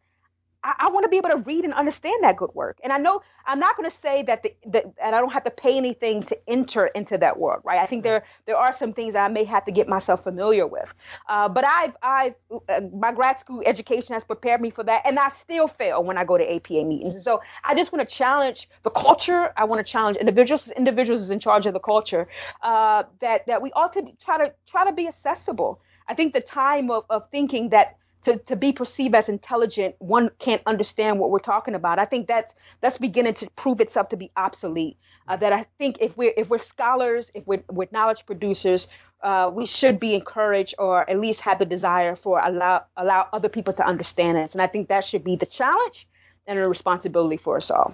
I, 0.66 0.74
I 0.80 0.90
want 0.90 1.04
to 1.04 1.10
be 1.10 1.18
able 1.18 1.30
to 1.30 1.38
read 1.38 1.64
and 1.64 1.74
understand 1.74 2.24
that 2.24 2.38
good 2.38 2.50
work. 2.54 2.80
And 2.84 2.92
I 2.92 2.98
know 2.98 3.22
I'm 3.46 3.60
not 3.60 3.78
going 3.78 3.90
to 3.90 3.96
say 3.96 4.24
that 4.24 4.44
the, 4.44 4.54
that 4.72 4.86
and 5.02 5.16
I 5.16 5.20
don't 5.20 5.32
have 5.32 5.44
to 5.44 5.52
pay 5.52 5.78
anything 5.78 6.24
to 6.24 6.38
enter 6.50 6.88
into 6.88 7.18
that 7.20 7.40
world, 7.40 7.62
right? 7.64 7.80
I 7.80 7.86
think 7.86 8.04
there 8.04 8.24
there 8.48 8.58
are 8.58 8.74
some 8.74 8.92
things 8.92 9.16
I 9.16 9.28
may 9.28 9.44
have 9.46 9.66
to 9.66 9.72
get 9.72 9.88
myself 9.88 10.24
familiar 10.24 10.66
with. 10.66 10.92
Uh, 11.30 11.48
but 11.50 11.66
I've 11.66 11.96
I've 12.02 12.34
uh, 12.68 12.82
my 12.94 13.12
grad 13.14 13.40
school 13.40 13.62
education 13.66 14.16
has 14.16 14.26
prepared 14.26 14.60
me 14.60 14.72
for 14.72 14.84
that, 14.84 15.04
and 15.06 15.20
I 15.20 15.30
still 15.30 15.68
fail 15.68 16.04
when 16.04 16.18
I 16.18 16.26
go 16.26 16.38
to 16.38 16.56
APA 16.56 16.84
meetings. 16.84 17.16
And 17.16 17.24
so 17.24 17.42
I 17.64 17.76
just 17.76 17.94
want 17.94 18.08
to 18.08 18.16
challenge 18.16 18.68
the 18.84 18.90
culture. 18.90 19.54
I 19.56 19.66
want 19.66 19.86
to 19.86 19.92
challenge 19.92 20.18
individuals. 20.18 20.72
Individuals 20.72 21.22
is 21.22 21.30
in 21.32 21.40
charge 21.40 21.68
of 21.68 21.74
the 21.74 21.80
culture. 21.80 22.28
Uh, 22.64 23.04
that 23.22 23.46
that 23.46 23.62
we 23.62 23.72
ought 23.74 23.94
to 23.94 24.04
try 24.20 24.38
to 24.40 24.54
try 24.66 24.86
to 24.86 24.94
be 24.94 25.08
accessible. 25.08 25.80
I 26.08 26.14
think 26.14 26.34
the 26.34 26.42
time 26.42 26.92
of, 26.92 27.06
of 27.10 27.30
thinking 27.32 27.70
that 27.70 27.98
to, 28.26 28.40
to 28.40 28.56
be 28.56 28.74
perceived 28.74 29.14
as 29.14 29.30
intelligent, 29.30 29.96
one 30.00 30.32
can't 30.40 30.62
understand 30.66 31.20
what 31.20 31.30
we're 31.30 31.38
talking 31.38 31.76
about. 31.76 32.00
I 32.00 32.06
think 32.06 32.28
that's 32.28 32.56
that's 32.82 32.98
beginning 32.98 33.36
to 33.36 33.50
prove 33.52 33.80
itself 33.80 34.10
to 34.10 34.18
be 34.18 34.32
obsolete. 34.36 34.98
Uh, 35.28 35.36
that 35.38 35.54
I 35.54 35.66
think 35.78 35.98
if 36.02 36.18
we're 36.18 36.34
if 36.36 36.50
we're 36.50 36.58
scholars, 36.58 37.30
if 37.36 37.46
we're, 37.46 37.64
we're 37.70 37.88
knowledge 37.92 38.26
producers, 38.26 38.90
uh, 39.22 39.52
we 39.54 39.68
should 39.68 40.00
be 40.00 40.16
encouraged 40.16 40.74
or 40.80 41.08
at 41.08 41.20
least 41.20 41.42
have 41.42 41.60
the 41.60 41.66
desire 41.66 42.16
for 42.16 42.40
allow 42.44 42.86
allow 42.98 43.28
other 43.32 43.50
people 43.50 43.74
to 43.74 43.86
understand 43.86 44.40
us. 44.40 44.54
And 44.54 44.62
I 44.62 44.68
think 44.68 44.88
that 44.88 45.04
should 45.04 45.24
be 45.24 45.36
the 45.36 45.46
challenge 45.46 46.08
and 46.48 46.58
a 46.58 46.68
responsibility 46.68 47.38
for 47.38 47.58
us 47.58 47.70
all. 47.70 47.94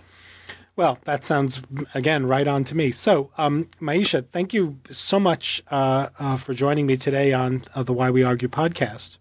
Well, 0.78 0.98
that 1.04 1.26
sounds 1.26 1.62
again 1.94 2.26
right 2.26 2.48
on 2.48 2.64
to 2.66 2.76
me. 2.76 2.92
So, 2.92 3.32
um, 3.38 3.68
Myisha, 3.82 4.26
thank 4.32 4.54
you 4.54 4.78
so 4.92 5.20
much 5.20 5.62
uh, 5.70 6.08
uh 6.18 6.38
for 6.38 6.54
joining 6.54 6.86
me 6.86 6.96
today 6.96 7.34
on 7.34 7.64
uh, 7.76 7.84
the 7.84 7.92
Why 7.92 8.12
We 8.12 8.24
Argue 8.24 8.48
podcast. 8.48 9.18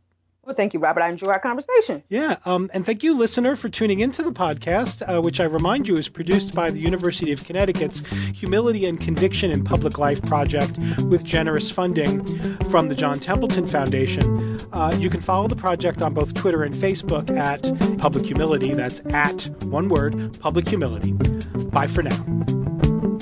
Well, 0.51 0.57
thank 0.57 0.75
you, 0.75 0.81
Robert. 0.81 1.03
I 1.03 1.09
enjoy 1.09 1.31
our 1.31 1.39
conversation. 1.39 2.03
Yeah. 2.09 2.39
Um, 2.45 2.73
and 2.75 2.85
thank 2.85 3.05
you, 3.05 3.15
listener, 3.15 3.55
for 3.55 3.69
tuning 3.69 4.01
into 4.01 4.25
the 4.25 4.33
podcast, 4.33 5.01
uh, 5.09 5.23
which 5.23 5.39
I 5.39 5.45
remind 5.45 5.87
you 5.87 5.97
is 5.97 6.09
produced 6.09 6.57
by 6.57 6.73
the 6.73 6.81
University 6.81 7.31
of 7.31 7.45
Connecticut's 7.45 8.03
Humility 8.35 8.85
and 8.87 8.99
Conviction 9.01 9.53
in 9.53 9.63
Public 9.63 9.97
Life 9.99 10.21
Project 10.23 10.77
with 11.05 11.23
generous 11.23 11.71
funding 11.71 12.25
from 12.69 12.89
the 12.89 12.97
John 12.97 13.21
Templeton 13.21 13.69
Foundation. 13.69 14.59
Uh, 14.73 14.93
you 14.99 15.09
can 15.09 15.21
follow 15.21 15.47
the 15.47 15.55
project 15.55 16.03
on 16.03 16.15
both 16.15 16.35
Twitter 16.35 16.65
and 16.65 16.75
Facebook 16.75 17.31
at 17.39 17.63
Public 17.99 18.27
Humility. 18.27 18.75
That's 18.75 19.01
at 19.11 19.49
one 19.67 19.89
word, 19.89 20.37
Public 20.41 20.69
Humility. 20.69 21.13
Bye 21.13 21.87
for 21.87 22.03
now. 22.03 23.20